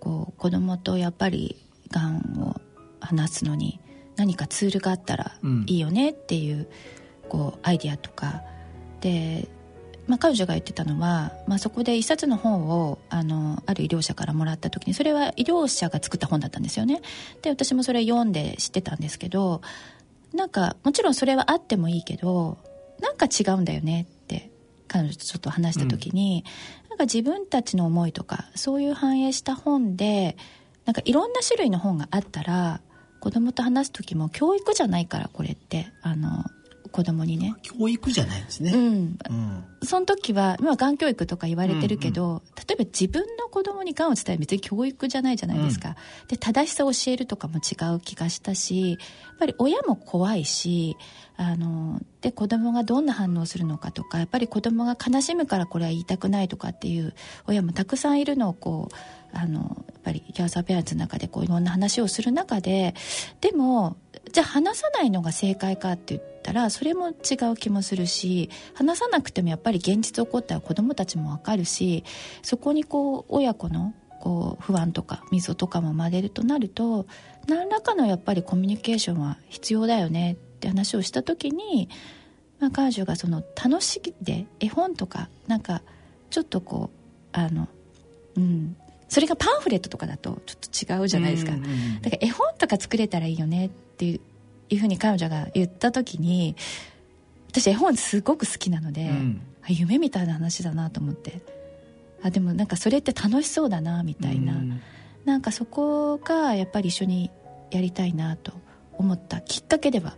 [0.00, 1.56] こう子供とやっぱり
[1.90, 2.60] がんを
[3.00, 3.78] 話すのに
[4.16, 6.68] 何かツールがあったらいいよねっていう,、
[7.28, 8.42] こうアイディアとか。
[9.00, 9.48] で、
[10.06, 17.00] まあ、彼女が言ってたのは、まあ、そこで一冊の本をあのある医療者からもらった時にそれは医療者が作った本だったんですよね。
[17.42, 19.62] で私もそれ読んで知ってたんですけど
[20.34, 22.58] なんかもちろんそれはあってもいいけど
[23.00, 24.50] なんか違うんだよねって
[24.88, 26.44] 彼女とちょっと話した時に、
[26.84, 30.36] うん、なんか自分たちの思いとかそういう反映した本で
[30.84, 32.80] なんかいろんな種類の本があったら
[33.20, 35.88] 子供と話す時も教育じゃないからこれって。
[36.02, 36.44] あの
[36.94, 37.56] 子供にね。
[37.62, 38.70] 教育じゃないですね。
[38.72, 45.92] うん、うん、その時は今がん教育とか言われてるけど、うんうん、例えば自分の子供にがんを伝える別に教育じゃないじゃないですか、う
[46.24, 48.98] ん、で正しさを教えるとかも違う気がしたしやっ
[49.38, 50.96] ぱり親も怖いし
[51.36, 57.14] あので子供がどんな反応するのかとかやっぱり子供が悲しむからこれは言いたくないとかっていう
[57.46, 58.94] 親もたくさんいるのをこう
[59.36, 62.94] あのやっぱりキャーサーペアンツの中でこういろんな話をする中で
[63.40, 63.96] でも
[64.32, 72.04] じゃあ話さないのが正解かって言ったらそれも違う気もするし話さなくてもやっぱり現実起こったら子どもたちも分かるし
[72.42, 77.06] そこにこう親子のこう不安とか溝とかも生まれるとなると
[77.46, 81.88] 何らかのやっぱりコミュニケーションは必要だよねって話をした時に、
[82.58, 85.82] まあ、彼女がその楽しんで絵本とかなんか
[86.30, 87.68] ちょっとこうあの
[88.36, 88.76] うん
[89.08, 94.20] それがパンフレットとかだとちょっと違うじゃないですか、だから絵本とか作れたらいいよねってい
[94.72, 96.56] うふうに彼女が言った時に
[97.54, 101.40] 私絵本すごく好きなので、うん、夢みたいな話だなと思って。
[102.24, 104.80] あでもなんかそれって楽しそうだなみたいな、うん、
[105.26, 107.30] なんかそこがやっぱり一緒に
[107.70, 108.52] やりたいなと
[108.94, 110.16] 思ったきっかけでは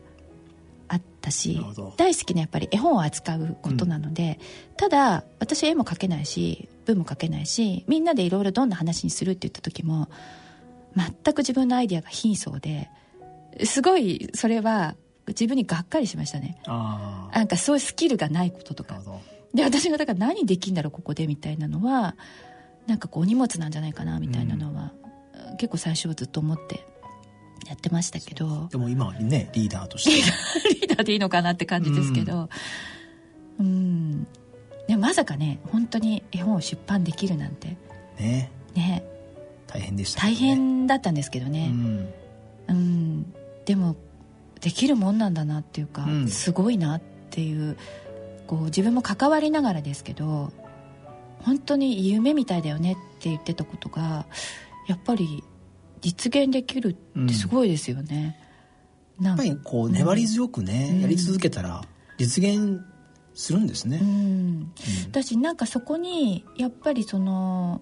[0.86, 1.60] あったし
[1.96, 4.38] 大好きなやっぱり絵本を扱うことなので、
[4.70, 10.08] うん、ただ私絵も描けないし文も描けないしみんなでいろいろどんな話にするって言った時も
[10.94, 12.88] 全く自分のアイデアが貧相で
[13.64, 14.94] すごいそれは
[15.28, 16.58] 自分にがっかりしましたね。
[16.66, 19.00] なんかそういうスキルがないこととか。
[19.54, 22.14] で私がだから何できんだろうここでみたいなのは
[22.86, 24.92] なんかこう荷物なんじゃないかなみたいなのは、
[25.50, 26.86] うん、結構最初はずっと思って
[27.66, 28.68] やってましたけど。
[28.70, 30.10] でも今はねリーダーとして。
[30.74, 32.48] リーダーでいいのかなって感じですけど。
[33.58, 34.26] うん。
[34.86, 37.76] でもまさかね本当に絵本を出版できるなんて。
[38.18, 38.50] ね。
[38.74, 39.04] ね。
[39.66, 41.70] 大変でした、ね、大変だったんですけどね。
[41.72, 42.14] うん、
[42.68, 43.34] うん。
[43.64, 43.96] でも
[44.66, 47.00] できるもんなんだなっていうか、うん、すごいなっ
[47.30, 47.76] ていう
[48.48, 50.52] こう自分も関わりながらですけど
[51.38, 54.26] 本当に夢みたいだよねって言ってたことが
[54.88, 55.44] やっぱり
[56.00, 58.36] 実現できるってすごいですよね。
[59.20, 61.84] うん、やっぱりこう粘り強くね、うん、やり続けたら
[62.18, 62.80] 実現
[63.34, 64.00] するんですね。
[64.02, 64.72] うん、
[65.08, 67.80] 私なんかそこにやっぱりその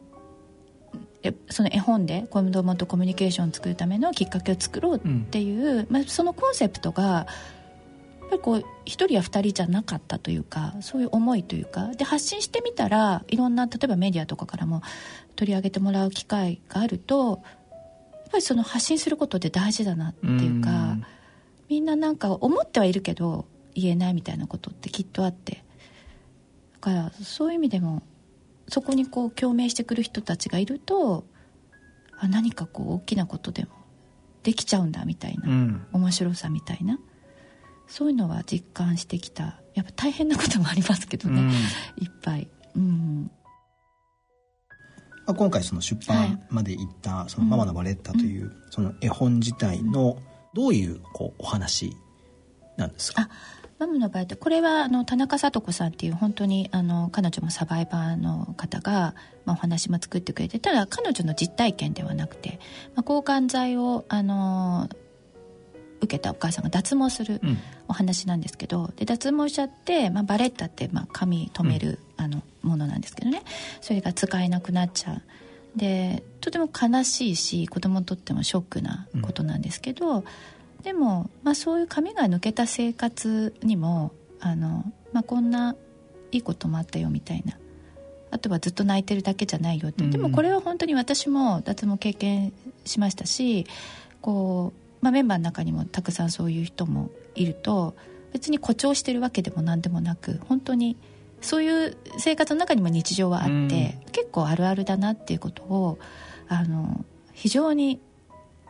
[1.48, 5.00] その絵本で子供とコミュニケーションを作るためのきっかけを作ろうっ
[5.30, 14.82] ていう、うん、まあ、そのコンセプトがやっぱりこう1人や2人じゃなかったというかそういう思いというかで発信してみたらいろんな例えばメディアとかからも
[15.36, 17.40] 取り上げてもらう機会があると
[18.12, 21.04] やっぱりその発信することって大事だなっていうか、うん、
[21.68, 25.62] みんななんか思ってはいるけど言えないみたいなことってきっとあって。
[26.74, 28.02] だからそういう意味でも
[28.68, 31.24] そこにこう共鳴してくる人たちがいると
[32.18, 33.70] あ何かこう大きなことでも
[34.42, 36.98] できちゃうんだみたいな、うん、面白さみたいな。
[37.86, 39.60] そういうのは実感してきた。
[39.74, 41.52] やっぱ大変なこともありますけどね、うん、い
[42.06, 42.48] っぱい。
[42.76, 43.30] うん。
[45.26, 50.18] まあ、今回その出版まで行った「そのママのバレッタ」というその絵本自体の
[50.52, 51.96] どういうこうお話
[52.76, 53.28] なんですか、あ
[53.78, 59.14] マムの場合ってこれはあの田中聡子さんっていう本当にあの彼女もサバイバーの方が、
[59.44, 62.60] まあ、お話も作ってくれてただ彼女の実体験ではなくて、
[62.94, 64.88] まあ、抗がん剤をあの
[66.00, 67.40] 受けたお母さんが脱毛する
[67.88, 73.42] お話なんですけど、うん、で脱毛しちゃって、まあ、バレッタって、まあ、髪留める、うん、あのものなんですけどね。
[73.80, 75.22] それが使えなくなっちゃう。
[75.76, 80.24] でとても悲しいし子供にとってもショックなことなんですけど、うん、
[80.84, 85.74] でも、まあ、そういう髪が抜けた生活にもあの、まあ、こんな
[86.30, 87.58] いいこともあったよみたいな。
[88.30, 92.52] あとはずっと泣いてるだけじゃないよって、うん、でもこれは本当に私も脱毛経験
[92.84, 93.64] しましたし
[94.20, 97.94] こう、まあ、メンバーの中にもたくさんそういう人もいると
[98.32, 100.96] 別に誇張してるわけでも何でもなく本当に
[101.42, 103.68] そういう生活の中にも日常はあって、うん、
[104.10, 106.00] 結構あるあるだなっていうことを
[106.48, 107.04] あの
[107.34, 108.00] 非常に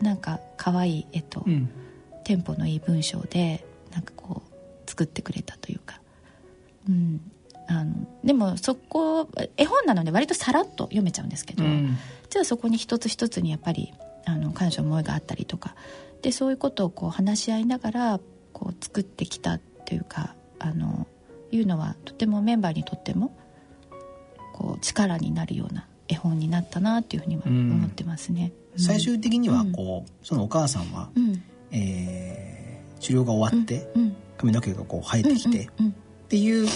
[0.02, 1.70] なんか可愛い絵と、うん
[2.24, 6.00] テンポのいい文章でなんかこう作ってくれたというか、
[6.88, 7.20] うん、
[7.68, 7.94] あの
[8.24, 11.96] でもそこ絵本なので割とさらっと読めちゃうんですけど、うん、
[12.30, 13.92] じゃあそこに一つ一つにやっぱり
[14.24, 15.74] あの彼女の思いがあったりとか。
[16.22, 18.20] でそういうことをこう話し合いながら
[18.54, 21.06] こう作ってきたというかあの
[21.52, 23.36] いうのはとてもメンバーにとっても
[24.54, 28.52] こう力になるような絵本になったなっていうふうには思ってますね。
[28.76, 31.42] 最終的にはこう、そのお母さんは、うん、
[31.74, 33.88] えー、治療が終わって、
[34.38, 36.68] 髪の毛がこう生えてきて、っていう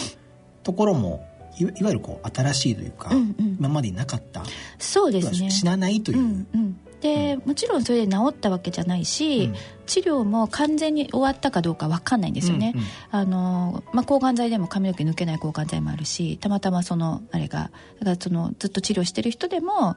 [0.62, 1.26] ところも
[1.58, 4.42] いわゆるこう新しいというか、うんうん、今までになかった
[4.78, 5.50] そうですね。
[5.50, 6.80] 死なないという、うんうん。
[7.00, 9.54] で、うん、もちろんそれで治ったわけじゃないし、うん、
[9.86, 17.70] 治療も完全に終わったかどうか分かんないんですよね、うんうん、あのまあ、抗がん剤でも髪の毛抜けない抗がん剤もあるしたまたまそのあれが
[18.00, 19.96] だからそのずっと治療してる人でも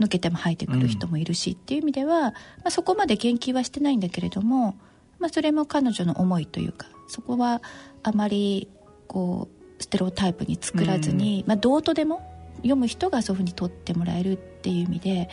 [0.00, 2.34] 抜けても生えてくる人もいるし、っていう意味では、ま
[2.64, 4.76] あ、そこまで言及はしてないんだけれども、
[5.18, 7.62] まあ、それも彼女の思いというかそこは
[8.02, 8.68] あまり
[9.06, 9.48] こ
[9.78, 12.22] うステレオタイプに作らずに、うん、まあ、どうとでも
[12.58, 15.28] 読む人がそういうふうに取ってもらえるっていう意味で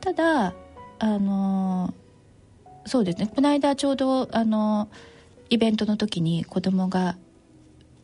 [0.00, 0.54] ただ
[0.98, 1.94] あの
[2.86, 3.30] そうですね。
[3.34, 4.88] この間ちょうどあの
[5.50, 7.16] イベントの時に子供が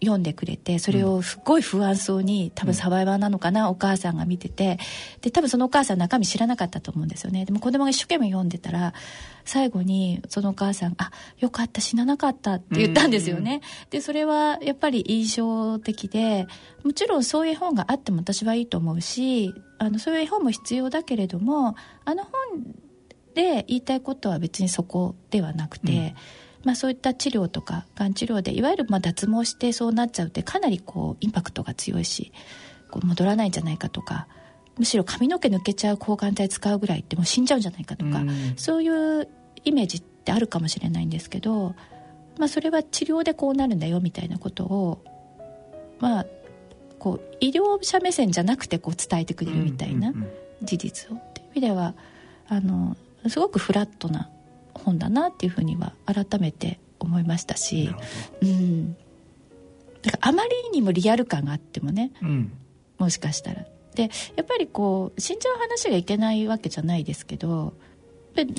[0.01, 4.79] 読んでくれてそれをすごい不安そうに多分サバイバーなのかな、うん、お母さんが見てて。
[5.21, 7.45] で多分そのお母さん中身知らなかったと思うんですよね。
[7.45, 8.95] でも子供が一生懸命読んでたら
[9.45, 16.47] 最後にそのお母さん「あよかった死ななかった」って言ったんですよね、でそれはやっぱり印象的で
[16.85, 22.33] もちろんそういう絵本があっても私はいいと思うしあのそういう絵本も必要だけれどもあの本
[23.35, 26.15] で言いたいことは別にそこではなくて、うん
[26.67, 32.33] まあ、そういった治療とかがん治療でいわゆるまあ脱毛してそうなっちゃうってかなりこうインパクトが強いし
[32.91, 34.27] こう戻らないんじゃないかとか
[34.77, 38.21] むしろ髪の毛抜けちゃう抗がん剤使うぐらいってもう死んじゃうんじゃないかとか、
[38.57, 39.29] そういう
[39.65, 41.77] イメージってあるかもしれないんですけど、
[42.37, 45.05] まあ、それは治療でこうなるんだよみたいなことを
[46.01, 46.27] まあ
[46.99, 50.13] こう医療者目線じゃなくてこう伝えてくれるみたいな
[50.63, 51.95] 事実を、っていう意味では
[52.49, 52.97] あの
[53.29, 54.29] すごくフラットな
[54.79, 57.95] 本だなっていうふうには改めて思いましたし、
[58.43, 58.97] うん、
[60.03, 62.53] だからあまりにもリアル感があってもね、うん、
[62.99, 63.65] もしかしたら。
[63.95, 67.73] でやっぱりこう死んじゃう話がいけないわけじゃないですけど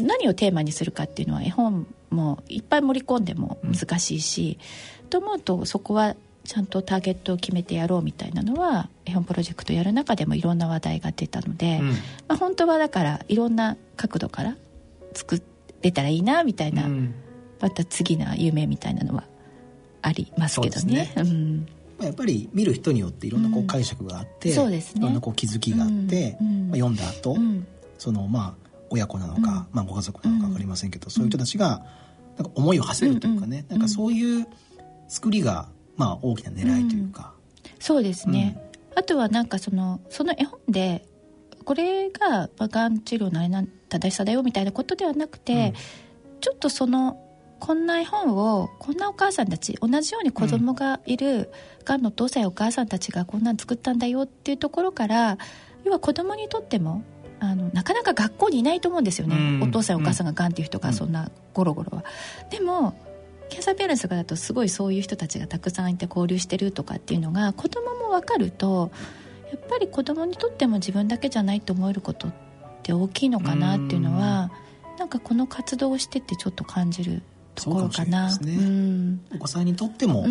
[0.01, 4.57] 何をテーマにするかっていうのは絵本もいっぱい盛り込んでも難しいし、
[5.03, 11.95] うん、と思うとそこはちゃんとターゲットを決めてやろうみたいなのは絵本プロジェクトやる中でもいろんな話題が出たので、うん、ま
[12.30, 14.55] あ、本当はだからいろんな角度から
[15.13, 17.15] 作って出たらいいなみたいな、うん、
[17.59, 19.23] また次な夢みたいなのは
[20.01, 21.13] ありますけどね。
[21.15, 21.30] うね。
[21.30, 21.67] うん。
[22.01, 27.36] やっぱり見る人によっていろんなこう解釈があって、うん、そうですね、いろんなこう気づきがあって、まあ、読んだ後、
[27.97, 31.84] そのまあ親子なのか、まあ、ご家族なのか分かりませんけど、そういう人たちが
[32.38, 34.47] なんか思いを馳せるというかね、なんかそういう
[35.07, 37.34] 作りがまあ大きな狙いというか、
[37.80, 38.61] そうですね、
[38.95, 41.03] あとはなんかそのその絵本で
[41.65, 45.73] これががん治療のあれな正しさだよみたいなことではなくて、
[46.33, 47.23] うん、ちょっとその
[47.59, 51.51] こんな絵本をこんなお母さんたち同じように子供がいる、
[51.85, 55.38] がんのお父さんやお母さんたちがこんなん作ったんだよっていうところから
[55.83, 57.03] 要は子供にとっても
[57.39, 62.03] あのなかなか学校にいないと思うんですよね、うん、お父さんお母さんががんっていう人がそんなゴロゴロは。
[62.49, 62.95] でも
[63.49, 68.91] キャサーペアレンスとかだとすごいそういう人たちがたくさんいて交流してるとかっていうのが子供も分かると
[69.51, 72.31] やっぱり子供にとっても自分だけじゃないと思えることっ
[72.88, 74.49] て大きいのかなっていうのは
[74.97, 77.21] なんかこの活動をしててちょっと感じる
[77.53, 78.29] ところかな。
[78.31, 80.25] かね、お子さんにとっても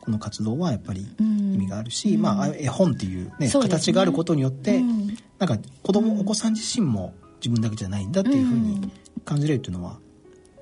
[0.00, 1.22] この活動はやっぱり意
[1.58, 3.50] 味があるし、うん、まあ、絵本っていうね、ね。
[3.50, 8.90] 形があることによって、うん、なんか子供、お子さん自身も自分だけじゃないんだっていうふうに
[9.24, 9.98] 感じれるっていうのは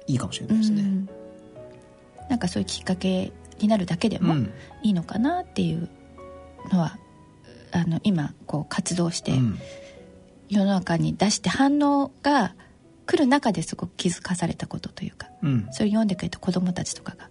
[0.06, 0.82] いいかもしれないですね。
[0.82, 1.08] うん、
[2.30, 4.34] なんかそういうきっかけになるだけでも
[4.82, 5.88] いいのかなっていう
[6.72, 6.96] のは
[7.72, 9.32] あの今こう活動して
[10.48, 12.54] 世の中に出して反応が
[13.06, 17.24] 来る中ですごく気づかされたことというか、うん、それを読んでくれた子どもたちとかが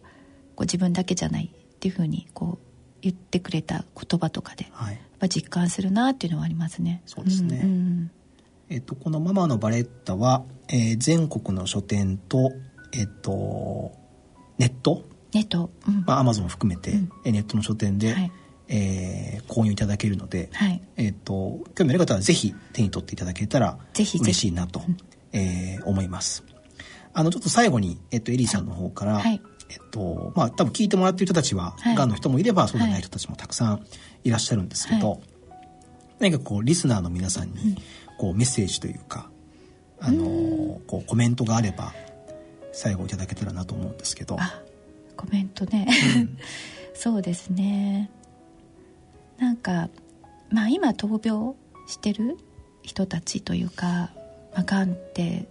[0.55, 2.65] こう自分だけじゃないっていうふうにこう
[3.01, 7.01] 言ってくれた言葉とかで、はい、やっぱ実感するなっていうのはありますね。
[7.05, 8.11] そうですね、うんうん、
[8.69, 12.51] えっと、この「ママのバレッタは」えー、全国の書店と、
[12.93, 13.91] えっと、
[14.57, 15.03] ネット？
[15.33, 18.31] ネット、うん、まあ、アマゾン含めて、うん、ネットの書店で、はい
[18.67, 24.85] えー、購入いただけるので、はい、えっ、ー、と興味ある方はぜひ手に取っていただけたら嬉しいなと、ぜ
[25.33, 26.43] えー、思います。
[27.13, 33.85] あのちょっと最後にえっ、ー、とエリーさんの方から、はい、えっとまあ多分聞いてもらってる人たちは、はい、がんの人もいればそうでない人たちもたくさん
[34.23, 35.19] いらっしゃるんですけど、はい、
[36.19, 37.77] 何かこうリスナーの皆さんに
[38.17, 39.29] こうメッセージというか、
[39.99, 41.93] あのこうコメントがあれば
[42.71, 44.37] 最後いただけたらなと思うんですけど。
[45.15, 45.87] コメントね、
[46.17, 46.37] うん、
[46.93, 48.09] そうですね
[49.43, 49.89] なんか、
[50.49, 51.53] まあ、今闘病
[51.85, 52.37] してる
[52.81, 54.09] 人たちというか、
[54.53, 55.49] まあ、がんって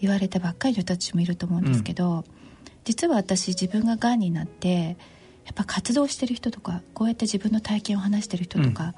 [0.00, 2.24] 言われたばっかりの人たちもいると思うんですけど、うん、
[2.84, 4.96] 実は私自分ががんになって
[5.44, 8.94] やっぱ活動してる人とかこうやって自分の体験を話してる人とか、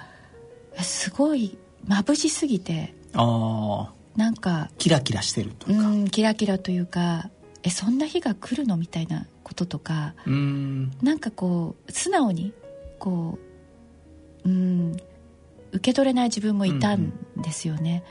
[0.80, 5.88] すごい眩しすぎてなんかキラキラしてるというか。
[5.88, 7.28] うんキラキラというか
[7.64, 10.92] えそんな日が来るのみたいなこととかうん。
[11.02, 12.52] なんかこう素直に
[13.00, 13.45] こう
[14.46, 14.96] うん。
[15.72, 18.02] 受け取れない自分もいたんですよね、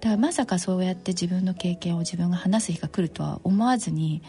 [0.00, 4.22] だからまさかそうやって自分の経験を自分が話す日が来るとは思わずに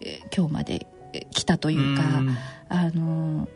[0.00, 2.36] え今日までえ来たというか、ん。
[2.68, 3.48] あの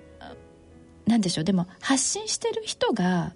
[1.07, 1.45] なんでしょう。
[1.45, 3.33] でも発信してる人が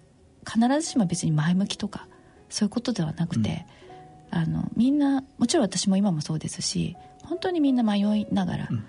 [0.47, 2.07] 必ずしも別に前向きとか
[2.49, 3.67] そういうことではなくて、
[4.31, 8.85] あのみんなもちろん私も今もそうですし本当にみんな迷いながら、うん。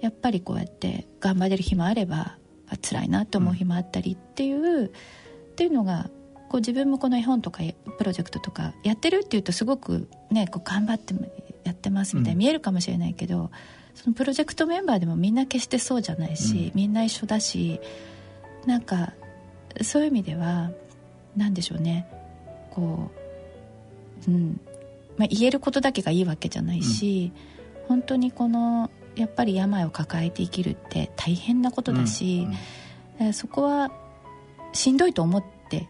[0.00, 2.38] やっぱりこうやって頑張れる日もあればあ
[2.76, 4.90] 辛いなって思う日もあったりっていう、っ
[5.56, 6.10] ていうのが
[6.48, 7.62] こう自分もこの絵本とか
[7.98, 11.14] プロジェクトとかやってるっていうとすごくねこう頑張って
[11.64, 12.38] やってますみたいにうん。
[12.40, 13.50] 見えるかもしれないけど、
[13.94, 17.80] そのプロジェクトメンバーでもみんな決してそうじゃないし、みんな一緒だし
[18.66, 19.14] なんか
[19.82, 20.70] そういう意味では
[21.36, 22.06] 何でしょうね。
[22.70, 23.10] こ
[24.28, 24.60] う、うん。
[25.16, 27.32] まあ、言えることだけがいいわけじゃないし、
[27.88, 32.58] 本当にこのやっぱり病を抱えて生きるって大変なことだし、うんだ
[33.18, 33.92] からそこは
[34.72, 35.88] しんどいと思って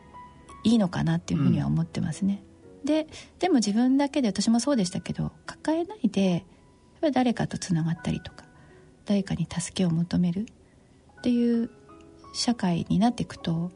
[0.63, 2.43] いいのかなっていうふうには思ってますね、
[2.85, 3.07] で
[3.39, 6.45] でも自分だけで私もそうでしたけど抱えないで
[7.13, 8.45] 誰かとつながったりとか
[9.07, 10.47] 誰かに助けを求める
[11.19, 11.71] っていう
[12.35, 13.71] 社会になっていくと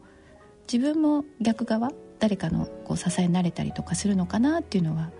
[0.70, 5.10] 自分も逆側誰かのこう支えになれたりとかするのかなっていうのは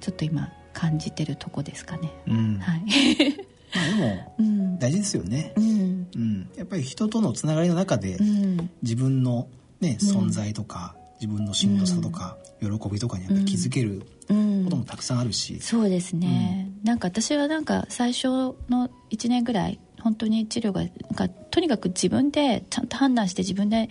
[0.00, 2.58] ちょっと今感じてるとこですかね、うん。
[2.58, 2.82] はい、
[3.74, 4.78] まあでもうん。
[4.78, 5.52] 大事ですよね。
[5.56, 6.06] う、ん。
[6.14, 8.70] うん、やっぱり人とのつながりの中でうん。
[8.82, 9.48] 自分の、
[9.80, 10.08] ね、うん。
[10.08, 14.64] 存在とか、自分のしんどさとか、喜びとかにやっぱり気づけるうん。
[14.64, 18.28] こともたくさんあるし、そうですね、なんか私はなんか最初
[18.68, 23.88] の1年ぐらい本当に治療がなんかとにかく自分でちゃんと判断して自分で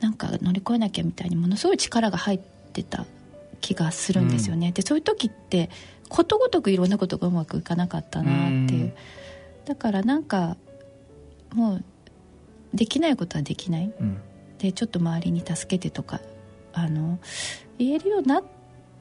[0.00, 2.40] なんか乗り越えなきゃみたいにものすごい力が入っ
[2.72, 3.06] てた
[3.60, 5.70] 気がするんですよね、でそういう時って
[6.12, 8.94] ことごとくいろんなことがうまくいかなかったなっていう、うん。
[9.64, 10.56] だからなんか
[11.54, 11.84] もう
[12.74, 13.92] できないことはできない。
[13.98, 14.20] うん。
[14.58, 16.20] でちょっと周りに助けてとか
[16.72, 17.18] あの
[17.78, 18.44] 言えるようになっ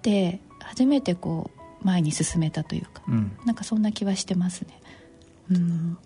[0.02, 1.52] て初めてこ
[1.82, 3.04] う前に進めたというか。
[3.08, 3.38] うん。
[3.46, 4.80] なんかそんな気はしてますね。
[5.52, 5.98] うん。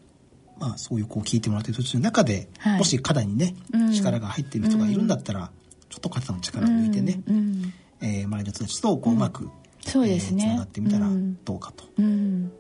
[0.58, 2.78] まあ、そういうこう聞いてもらってる途中の中で、はい。
[2.80, 3.92] もし肩にね、うん。
[3.92, 5.52] 力が入ってる人がいるんだったら、
[5.90, 7.36] ちょっと肩の力を抜いてね、うん。
[7.36, 7.74] うん。
[8.02, 9.50] えー周りの人たちとこううまく、
[9.86, 10.44] そうですね。
[10.44, 11.38] えーつながってみたらうん。
[11.46, 12.52] どうかとうん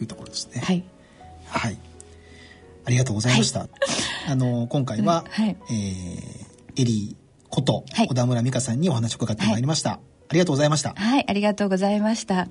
[0.00, 0.60] いうところですね。
[0.64, 0.84] はい。
[1.46, 1.78] はい。
[2.84, 3.68] ありがとうございました。
[4.28, 5.56] あの、今回は、はい。
[5.70, 6.46] えー
[6.78, 8.08] エリーことはい。
[8.08, 9.92] 小田村美香さんにお話を伺ってまいりました。
[9.92, 10.92] ありがとうございました。
[10.94, 11.24] はい。
[11.26, 12.48] ありがとうございました